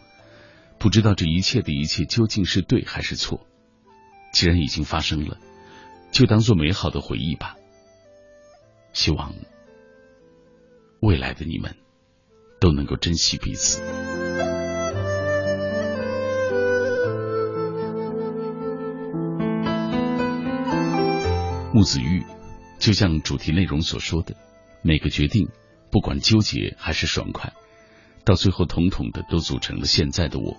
[0.78, 3.48] 不知道这一切的一切究竟是对还是错。
[4.32, 5.40] 既然已经发生了，
[6.12, 7.56] 就当做美好的回忆吧。
[8.94, 9.34] 希望
[11.02, 11.76] 未来的你们
[12.60, 13.82] 都能够珍惜彼此。
[21.72, 22.26] 木子玉，
[22.80, 24.36] 就像主题内容所说的，
[24.82, 25.50] 每个决定，
[25.92, 27.54] 不管纠结还是爽快，
[28.26, 30.58] 到最后统统的都组成了现在的我。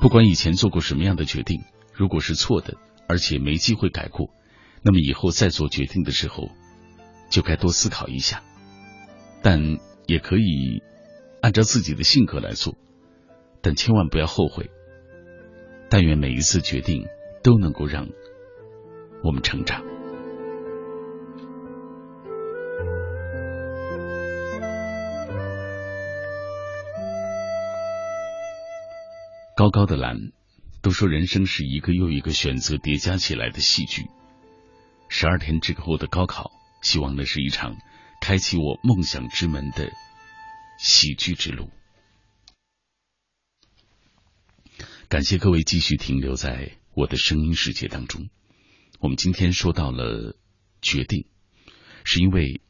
[0.00, 1.62] 不管以前做过什么样的决定，
[1.94, 2.76] 如果是错的，
[3.08, 4.28] 而且没机会改过，
[4.82, 6.50] 那么以后再做决定的时候。
[7.34, 8.44] 就该多思考一下，
[9.42, 9.58] 但
[10.06, 10.84] 也可以
[11.42, 12.76] 按照自己的性格来做，
[13.60, 14.70] 但千万不要后悔。
[15.90, 17.04] 但愿每一次决定
[17.42, 18.06] 都能够让
[19.24, 19.82] 我们成长。
[29.56, 30.30] 高高的蓝，
[30.82, 34.04] 都说人生是一个又一个选择叠加起来的戏剧。
[35.08, 36.52] 十二天之后的高考。
[36.84, 37.78] 希望那是一场
[38.20, 39.90] 开启我梦想之门的
[40.78, 41.70] 喜剧之路。
[45.08, 48.28] 感谢各位继续停留在我的声音世界当中。
[49.00, 50.36] 我们今天说到了
[50.82, 51.26] 决定，
[52.04, 52.60] 是因为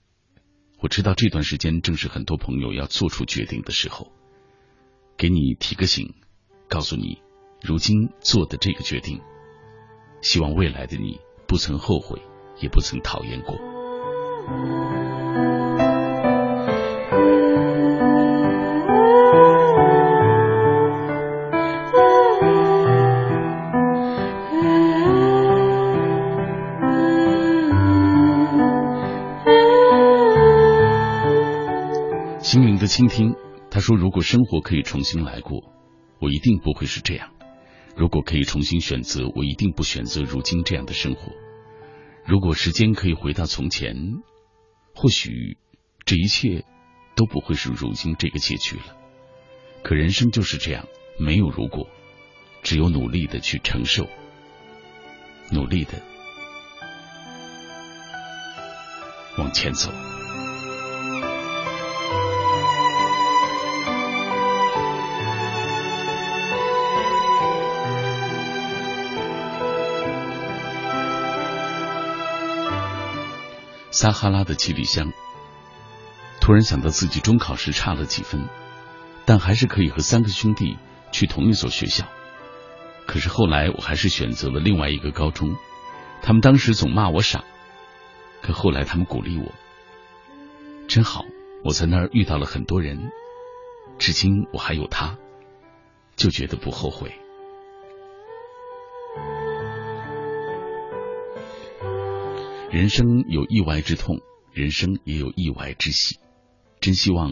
[0.79, 4.13] 我知道这段时间正是很多朋友要做出决定的时候，
[5.19, 6.15] 给你提个醒，
[6.69, 7.21] 告诉你
[7.63, 9.21] 如今做的这个决定，
[10.23, 11.19] 希望未来的你
[11.49, 12.23] 不曾后悔，
[12.61, 13.74] 也不曾讨厌过。
[32.41, 33.35] 心灵的倾听，
[33.71, 35.63] 他说：“如果生活可以重新来过，
[36.21, 37.29] 我一定不会是这样；
[37.97, 41.33] 如果可以重新选择，我一定不选择如今这样的生活。
[42.27, 43.95] 如果时间可以回到从前。”
[44.95, 45.59] 或许
[46.05, 46.65] 这一切
[47.17, 48.97] 都不会是如今这个结局了，
[49.83, 50.87] 可人生就是这样，
[51.19, 51.89] 没有如果，
[52.63, 54.09] 只有努力的去承受，
[55.51, 56.01] 努力的
[59.37, 60.14] 往前走。
[73.95, 75.13] 撒哈拉的七里香，
[76.41, 78.49] 突然想到自己中考时差了几分，
[79.25, 80.77] 但还是可以和三个兄弟
[81.13, 82.05] 去同一所学校。
[83.07, 85.55] 可是后来我还是选择了另外一个高中，
[86.23, 87.45] 他们当时总骂我傻，
[88.43, 89.53] 可后来他们鼓励我，
[90.89, 91.25] 真好，
[91.63, 93.13] 我在那儿遇到了很多人，
[94.01, 95.17] 至今我还有他，
[96.17, 97.15] 就觉得不后悔。
[102.75, 104.21] 人生有意外之痛，
[104.53, 106.19] 人生也有意外之喜。
[106.81, 107.31] 真希望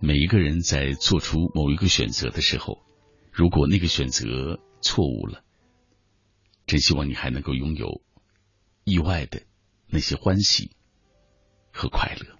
[0.00, 2.82] 每一个人在做出某一个选择的时候，
[3.30, 5.44] 如果那个选择错误了，
[6.64, 8.00] 真希望你还能够拥有
[8.84, 9.42] 意外的
[9.86, 10.70] 那些欢喜
[11.70, 12.38] 和快乐。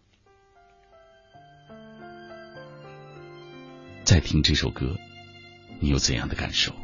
[4.02, 4.96] 再听这首歌，
[5.78, 6.74] 你有怎样的感受？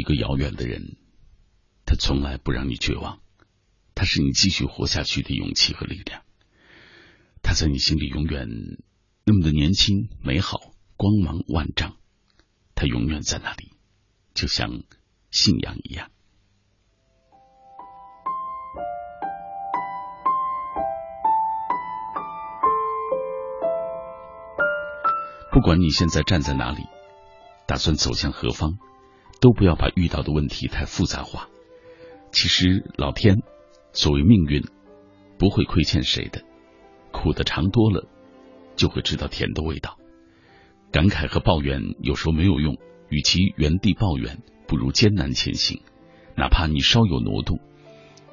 [0.00, 0.96] 一个遥远的人，
[1.84, 3.20] 他从来不让你绝望，
[3.94, 6.22] 他是你继续活下去的勇气和力量。
[7.42, 8.48] 他在你心里永远
[9.24, 10.58] 那么的年轻、美好、
[10.96, 11.98] 光芒万丈，
[12.74, 13.72] 他永远在那里，
[14.32, 14.84] 就像
[15.30, 16.10] 信仰一样。
[25.52, 26.86] 不管你现在站在哪里，
[27.66, 28.78] 打算走向何方，
[29.40, 31.48] 都不要把遇到的问题太复杂化。
[32.30, 33.38] 其实老天，
[33.92, 34.62] 所谓命运，
[35.38, 36.42] 不会亏欠谁的。
[37.10, 38.06] 苦的尝多了，
[38.76, 39.98] 就会知道甜的味道。
[40.92, 42.76] 感慨和抱怨有时候没有用，
[43.08, 45.82] 与其原地抱怨，不如艰难前行。
[46.36, 47.58] 哪怕你稍有挪动，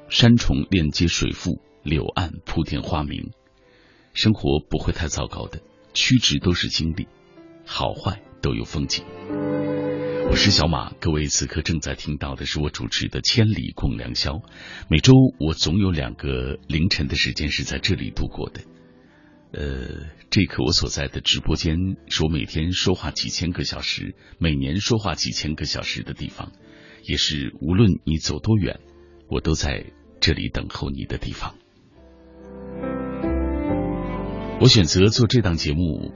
[0.08, 3.30] 山重链接水复，柳暗铺天花明，
[4.12, 5.60] 生活不会太糟糕的。
[5.94, 7.08] 曲直都是经历，
[7.66, 9.04] 好坏都有风景。
[10.30, 14.34] 我是小马，各位此刻正在听到的是我主持的《千里共良宵》。
[14.88, 18.60] 每周我总有两个凌晨的时间是在这里度过的。
[19.52, 26.52] 呃，这刻我所在的直播间是我每天说话几千个小时，每年说话几千个小时的地方，
[27.04, 28.80] 也是无论你走多远，
[29.28, 29.86] 我都在
[30.20, 31.54] 这里等候你的地方。
[34.60, 36.12] 我选择做这档节目，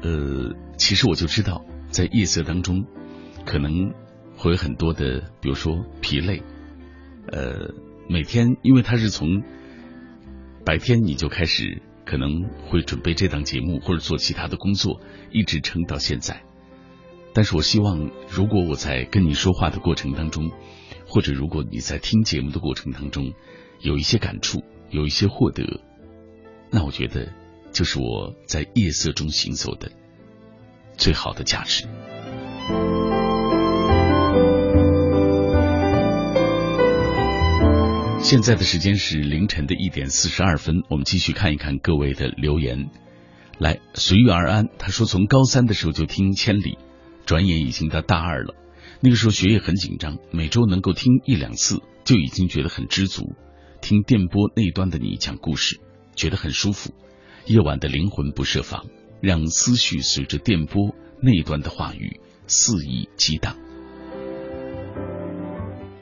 [0.00, 2.86] 呃，其实我就知道，在夜色当中，
[3.44, 3.92] 可能
[4.36, 6.42] 会有很多的，比如说疲累，
[7.30, 7.74] 呃，
[8.08, 9.42] 每天因为他是从
[10.64, 15.00] 白天你就开始可能会准备这档节目或者做其他的工作，
[15.30, 16.42] 一直撑到现在。
[17.34, 20.50] 但是我希望，如果我在跟你说话的过程当中，
[21.06, 23.32] 或者如果你在听节目的过程当中
[23.80, 25.80] 有一些感触，有一些获得，
[26.70, 27.32] 那我觉得。
[27.72, 29.90] 就是我在夜色中行走的
[30.98, 31.88] 最好的价值。
[38.32, 42.88] 现在的时间是凌晨的一点四十二分，我们继续看一看各位的留言。
[43.58, 44.70] 来，随遇而安。
[44.78, 46.62] 他说，从高三的时候就听《千里》，
[47.26, 48.54] 转眼已经到大二了。
[49.00, 53.34] 那个时候学业很紧张，每周能够听一两次就已经觉得很知足。
[53.82, 55.78] 听电波那端的你讲故事，
[56.16, 56.94] 觉得很舒服。
[57.44, 58.86] 夜晚的灵魂不设防，
[59.20, 63.58] 让思绪随着电波那端的话语肆意激荡。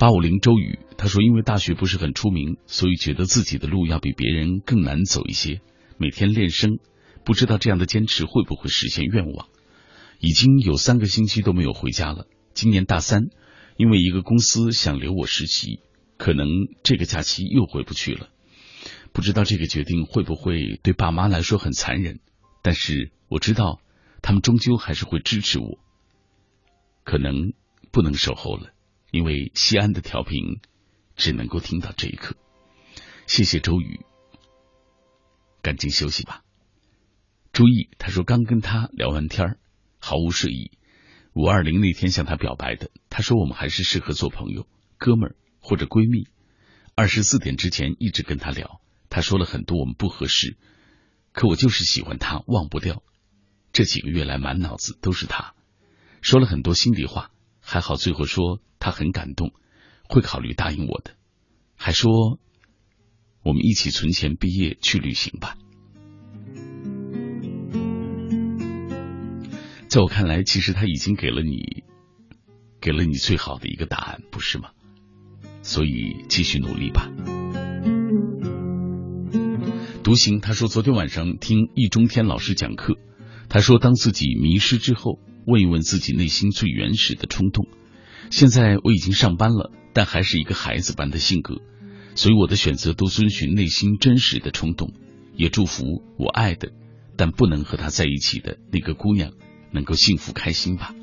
[0.00, 5.60] 八五零周宇他说：“因为大学不是很出名，所以觉得自己的路要比别人更难走一些。
[5.98, 6.78] 每天练声，
[7.22, 9.48] 不知道这样的坚持会不会实现愿望。
[10.18, 12.24] 已经有三个星期都没有回家了。
[12.54, 13.24] 今年大三，
[13.76, 15.80] 因为一个公司想留我实习，
[16.16, 16.48] 可能
[16.82, 18.30] 这个假期又回不去了。”
[19.12, 22.20] 不知道这个决定会不会对爸妈来说很残忍，
[22.62, 23.82] 但是我知道
[24.22, 25.78] 他们终究还是会支持我。
[27.04, 27.52] 可能
[27.92, 28.70] 不能守候了，
[29.10, 30.60] 因为西安的调频
[31.16, 32.36] 只能够听到这一刻。
[33.26, 34.00] 谢谢周宇，
[35.62, 36.42] 赶紧休息吧。
[37.52, 39.58] 朱毅他说刚跟他聊完天
[39.98, 40.72] 毫无睡意。
[41.32, 44.66] 五二零那天向他表白的，他说我们还是适合做朋友、
[44.98, 46.28] 哥们儿或者闺蜜。
[46.96, 48.80] 二十四点之前一直跟他聊。
[49.08, 50.56] 他说了很多我们不合适，
[51.32, 53.02] 可我就是喜欢他，忘不掉。
[53.72, 55.54] 这几个月来满脑子都是他，
[56.20, 57.30] 说了很多心里话，
[57.70, 59.52] 还好最后说他很感动，
[60.08, 61.12] 会考虑答应我的，
[61.76, 62.40] 还说
[63.44, 65.56] 我们一起存钱毕业去旅行吧。
[69.86, 71.84] 在我看来，其实他已经给了你，
[72.80, 74.70] 给了你最好的一个答案，不是吗？
[75.62, 77.08] 所以继续努力吧。
[80.02, 82.96] 独行，他说昨天晚上听易中天老师讲课，
[83.48, 87.66] 他说当自己迷失之后，问一问自己内心最原始的冲动。
[88.30, 91.62] 现在我已经上班了，但还是一个孩子般的性格，
[92.14, 94.92] 所以我的选择都遵循内心真实的冲动。
[95.34, 96.72] 也祝福我爱的，
[97.16, 99.32] 但不能和他在一起的那个姑娘
[99.72, 100.94] 能够幸福开心吧。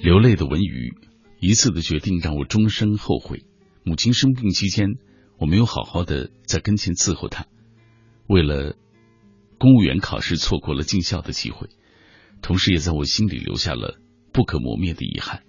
[0.00, 0.94] 流泪的文宇，
[1.40, 3.44] 一次的决定让我终生后悔。
[3.82, 4.90] 母亲生病期间，
[5.38, 7.46] 我没有好好的在跟前伺候他，
[8.26, 8.76] 为了
[9.58, 11.68] 公务员考试错过了进校的机会，
[12.42, 13.98] 同时也在我心里留下了
[14.32, 15.42] 不可磨灭的遗憾。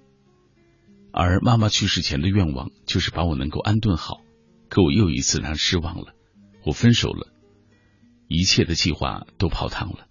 [1.12, 4.22] 而妈妈去世前的愿望就是把我能够安顿好，
[4.70, 6.14] 可我又一次让失望了。
[6.66, 7.32] 我分手了，
[8.28, 10.08] 一切的计划都泡汤了。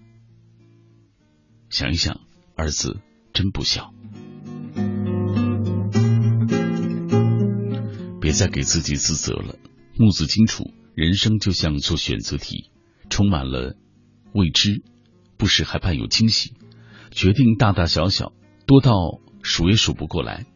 [1.70, 2.20] 想一想，
[2.56, 3.00] 儿子
[3.32, 3.93] 真不孝。
[8.34, 9.56] 再给自己自责了。
[9.96, 12.70] 木子清楚，人生就像做选择题，
[13.08, 13.76] 充满了
[14.34, 14.82] 未知，
[15.38, 16.52] 不时还伴有惊喜。
[17.10, 18.32] 决定大大小小，
[18.66, 18.92] 多到
[19.42, 20.46] 数也数不过来。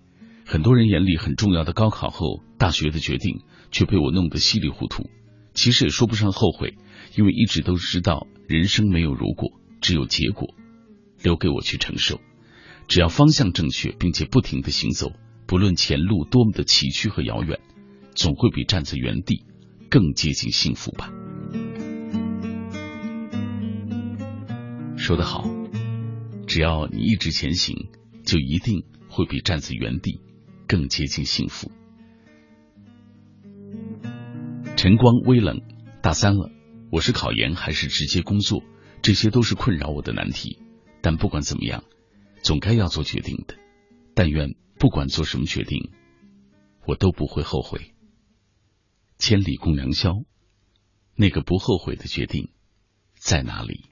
[0.44, 5.08] 很多人眼里很重要的高考后大学的决定，却被我弄得稀里糊涂。
[5.54, 6.76] 其实也说不上后悔，
[7.16, 10.54] 因为一直都知道人生没有如果，只有结果，
[11.22, 12.20] 留给我去承受。
[12.88, 15.12] 只要方向正确，并且不停的行走，
[15.48, 17.58] 不论前路多么的崎岖和遥远，
[18.14, 19.46] 总会比站在原地
[19.88, 21.10] 更接近幸福吧。
[24.98, 25.48] 说得好，
[26.46, 27.88] 只要你一直前行，
[28.26, 30.20] 就一定会比站在原地
[30.66, 31.72] 更接近幸福。
[34.76, 35.62] 晨光微冷，
[36.02, 36.50] 大三了，
[36.92, 38.62] 我是考研还是直接工作，
[39.00, 40.58] 这些都是困扰我的难题。
[41.00, 41.84] 但不管怎么样，
[42.42, 43.54] 总该要做决定的。
[44.14, 45.90] 但愿不管做什么决定，
[46.86, 47.94] 我都不会后悔。
[49.18, 50.22] 千里共良宵，
[51.16, 52.52] 那个不后悔的决定
[53.14, 53.90] 在哪里？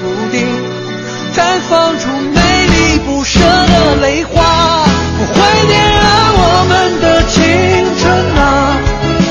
[0.00, 0.46] 注定
[1.34, 4.36] 绽放出美丽不舍的泪花，
[5.34, 6.02] 怀念啊，
[6.34, 7.36] 我们的青
[7.98, 8.06] 春
[8.36, 8.78] 啊，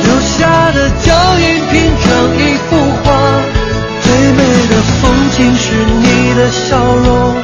[0.03, 1.07] 留下的脚
[1.39, 1.73] 印拼
[2.03, 2.06] 成
[2.38, 2.39] 一
[2.69, 2.69] 幅
[3.03, 3.06] 画，
[4.02, 5.65] 最美的风景是
[6.02, 7.35] 你的笑容，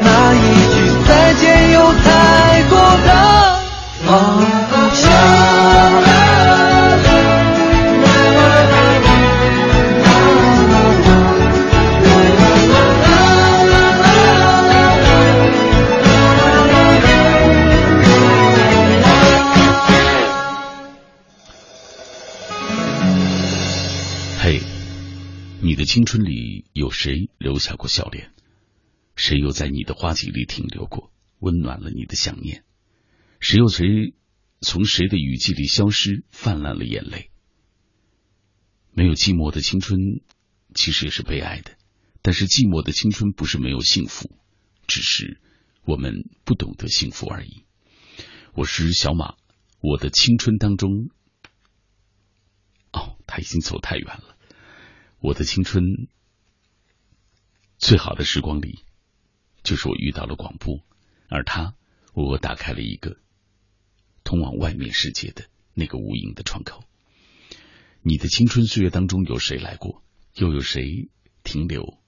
[0.00, 0.36] 那一
[0.74, 0.76] 句
[1.06, 2.06] 再见有太
[2.68, 2.72] 多
[3.06, 3.08] 的。
[25.88, 28.34] 青春里有谁留下过笑脸？
[29.16, 32.62] 谁又在你的花季里停留过，温暖了你的想念？
[33.40, 34.12] 谁又谁
[34.60, 37.30] 从谁的雨季里消失，泛滥了眼泪？
[38.92, 39.98] 没有寂寞的青春，
[40.74, 41.70] 其实也是悲哀的。
[42.20, 44.36] 但是寂寞的青春不是没有幸福，
[44.86, 45.40] 只是
[45.86, 47.64] 我们不懂得幸福而已。
[48.52, 49.36] 我是小马，
[49.80, 51.08] 我的青春当中，
[52.92, 54.34] 哦，他已经走太远了。
[55.20, 56.08] 我的青春
[57.76, 58.84] 最好的时光里，
[59.64, 60.84] 就是我遇到了广播，
[61.28, 61.74] 而他
[62.14, 63.16] 为我打开了一个
[64.22, 66.84] 通往外面世界的那个无垠的窗口。
[68.02, 70.04] 你的青春岁月当中有谁来过？
[70.34, 71.08] 又有谁
[71.42, 71.98] 停留？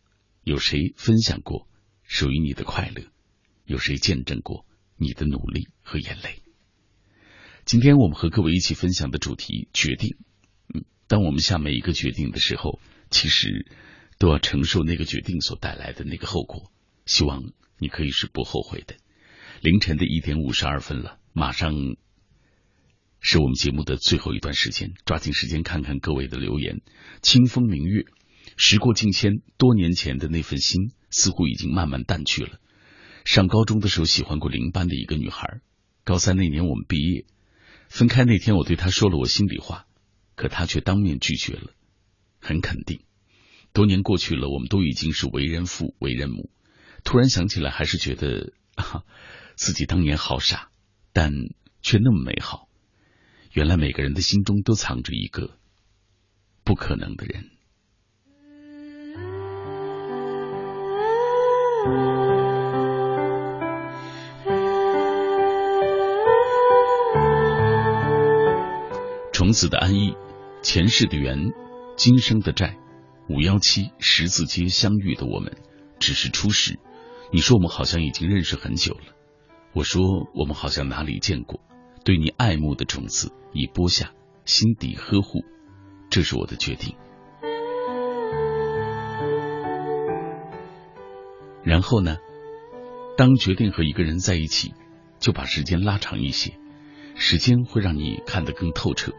[0.44, 1.68] 有谁分享过
[2.04, 3.02] 属于你的快乐？
[3.64, 4.64] 有谁见证过
[4.96, 6.42] 你的努力和眼泪？
[7.64, 10.16] 今天我们和各位一起分享的主题：决定。
[10.72, 12.80] 嗯，当我们下每一个决定的时候，
[13.10, 13.66] 其实
[14.18, 16.70] 都要承受那个决定所带来的那个后果。
[17.06, 18.94] 希望你可以是不后悔的。
[19.60, 21.74] 凌晨的一点五十二分了，马上
[23.20, 26.80] 是我们节目的最后一段时间，抓紧时间看看各位的留言。
[27.20, 28.04] 清风明月，
[28.56, 32.58] 时过境迁，多年前的那份心似乎已经慢慢淡去了。
[33.24, 35.60] 上高中的时候喜欢过邻班的一个女孩，
[36.04, 37.26] 高三那年我们毕业，
[37.88, 39.84] 分开那天我对她说了我心里话，
[40.36, 41.74] 可她却当面拒绝了。
[42.40, 43.04] 很肯定，
[43.72, 46.50] 多年过去了，我们都已经是为人父、为人母。
[47.04, 49.04] 突然想起来，还是觉得啊，
[49.56, 50.70] 自己当年好傻，
[51.12, 51.32] 但
[51.82, 52.68] 却那么美好。
[53.52, 55.58] 原来每个人的心中都藏着一个
[56.64, 57.50] 不可能的人。
[69.32, 70.14] 虫子的安逸，
[70.62, 71.50] 前世的缘，
[72.01, 72.78] 今生的债。
[73.28, 75.59] 五幺七十字街相遇的我们，
[75.98, 76.78] 只是初识。
[77.31, 79.12] 你说我们好像已经认识很久了，
[79.74, 80.02] 我说
[80.35, 81.60] 我们好像哪里见过。
[82.02, 84.12] 对你爱慕的种子已播下，
[84.47, 85.44] 心底呵护，
[86.09, 86.97] 这是我的决定。
[91.62, 92.16] 然后呢？
[93.18, 94.72] 当决定和一个人在一起，
[95.18, 96.55] 就把时间拉长一些，
[97.14, 99.12] 时间会让你看得更透彻。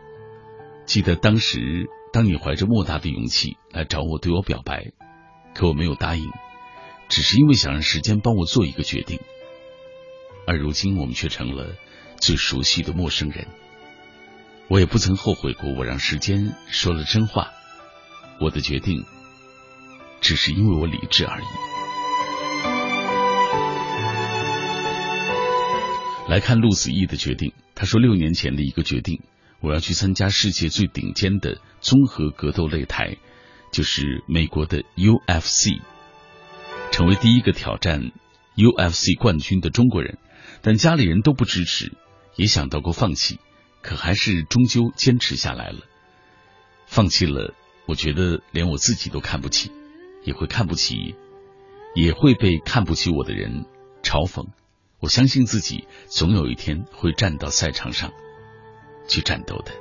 [0.87, 4.91] 记得当时，当你怀着莫大的勇气来找我，对我表白，
[5.55, 6.29] 可我没有答应，
[7.07, 9.19] 只是因为想让时间帮我做一个决定。
[10.45, 11.75] 而如今，我们却成了
[12.17, 13.47] 最熟悉的陌生人。
[14.67, 17.51] 我也不曾后悔过，我让时间说了真话。
[18.41, 19.05] 我的决定，
[20.19, 21.45] 只是因为我理智而已。
[26.27, 29.21] 来看陆子毅的决定，他说六年前的一个决定，
[29.61, 33.17] 我要去参加世界最顶尖的综合格斗擂台，
[33.71, 35.81] 就是美国的 UFC，
[36.91, 38.11] 成为第一个挑战
[38.55, 40.17] UFC 冠军的中国人。
[40.63, 41.93] 但家里人都不支持，
[42.35, 43.39] 也想到过放弃，
[43.81, 45.79] 可还是终究坚持下来了。
[46.85, 47.53] 放弃了，
[47.87, 49.71] 我觉得连我自己都看不起，
[50.23, 51.15] 也会看不起，
[51.95, 53.65] 也会被看不起我的人
[54.03, 54.47] 嘲讽。
[54.99, 58.11] 我相信自己总有一天会站到赛场上
[59.11, 59.71] 去战斗的。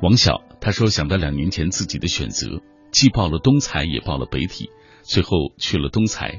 [0.00, 4.70] 王晓他说，想到两年前自己的选择，既报了东财，也报了北体，
[5.02, 6.38] 最后去了东财。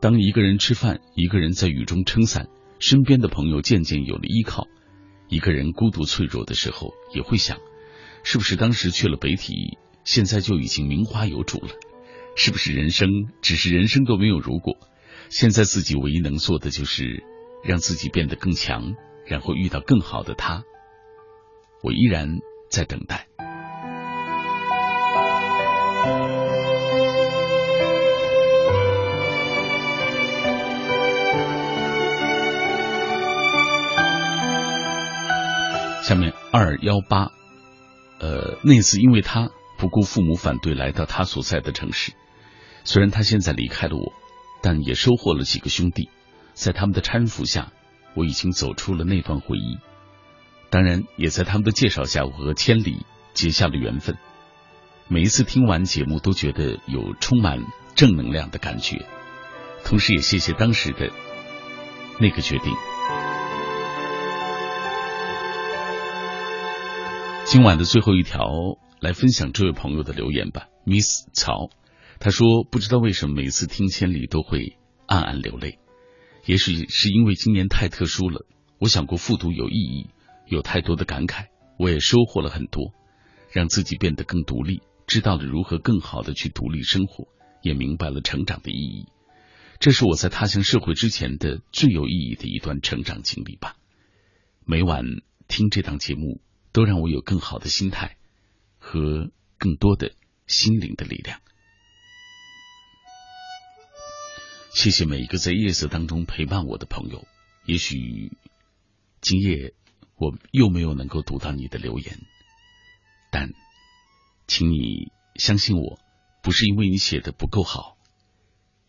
[0.00, 2.48] 当一个人吃饭，一个人在雨中撑伞，
[2.78, 4.66] 身边的朋友渐渐有了依靠，
[5.28, 7.58] 一个人孤独脆弱的时候，也会想，
[8.24, 11.68] 是不是当时去了北体，现在就已经名花有主了？
[12.34, 13.10] 是不是人生
[13.42, 14.78] 只是人生都没有如果？
[15.28, 17.24] 现在自己唯一能做的就是
[17.62, 18.94] 让自己变得更强，
[19.24, 20.64] 然后遇到更好的他。
[21.82, 22.38] 我依然
[22.70, 23.28] 在等待。
[36.02, 37.30] 下面二幺八，
[38.18, 42.12] 呃，那次因为他不顾父母反对，来到他所在的城市。
[42.84, 44.12] 虽然他现在离开了我，
[44.60, 46.10] 但也收获了几个兄弟。
[46.54, 47.72] 在他们的搀扶下，
[48.14, 49.78] 我已经走出了那段回忆。
[50.70, 53.04] 当然，也在他们的介绍下，我和千里
[53.34, 54.16] 结下了缘分。
[55.08, 57.58] 每一次听完节目，都觉得有充满
[57.94, 59.04] 正能量的感觉。
[59.84, 61.10] 同时也谢谢当时的
[62.18, 62.72] 那个决定。
[67.44, 68.46] 今晚的最后一条，
[69.00, 71.68] 来分享这位朋友的留言吧，Miss 曹，
[72.18, 75.78] 他说不知道为什么每次听《千里》都会暗暗流泪，
[76.44, 78.46] 也许是因为今年太特殊了。
[78.78, 80.10] 我想过复读有意义，
[80.46, 81.46] 有太多的感慨，
[81.78, 82.92] 我也收获了很多，
[83.52, 87.28] 让自己变得更独立，知道了如何更好的去独立生活，
[87.62, 89.06] 也明白了成长的意义。
[89.78, 93.76] 这是我在踏向社会之前的最有意义的一段成长经历吧。
[94.64, 95.04] 每晚
[95.48, 96.40] 听这档节目。
[96.74, 98.16] 都让我有更好的心态
[98.78, 100.12] 和更多的
[100.46, 101.38] 心灵的力量。
[104.74, 107.26] 谢谢每一个在夜色当中陪伴我的朋友。
[107.66, 108.32] 也许
[109.20, 109.74] 今夜
[110.16, 112.18] 我又没有能够读到你的留言，
[113.30, 113.50] 但
[114.46, 116.00] 请你相信我，
[116.42, 117.98] 不是因为你写的不够好，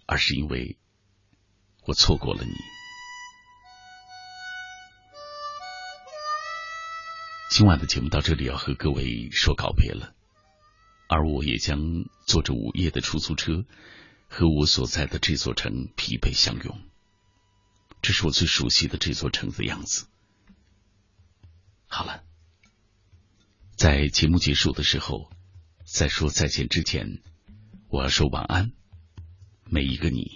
[0.06, 0.78] 而是因为
[1.86, 2.52] 我错过了你。
[7.52, 10.16] 今晚的节目到这里要和各位说告别了，
[11.10, 13.66] 而我也将坐着午夜的出租车，
[14.36, 16.82] 和我所在的这座城疲惫相拥。
[18.02, 20.08] 这是我最熟悉的这座城的样子。
[21.86, 22.24] 好了，
[23.76, 25.32] 在节目结束的时候，
[25.86, 27.22] 在说再见之前，
[27.90, 28.72] 我要说晚安，
[29.66, 30.36] 每一个你。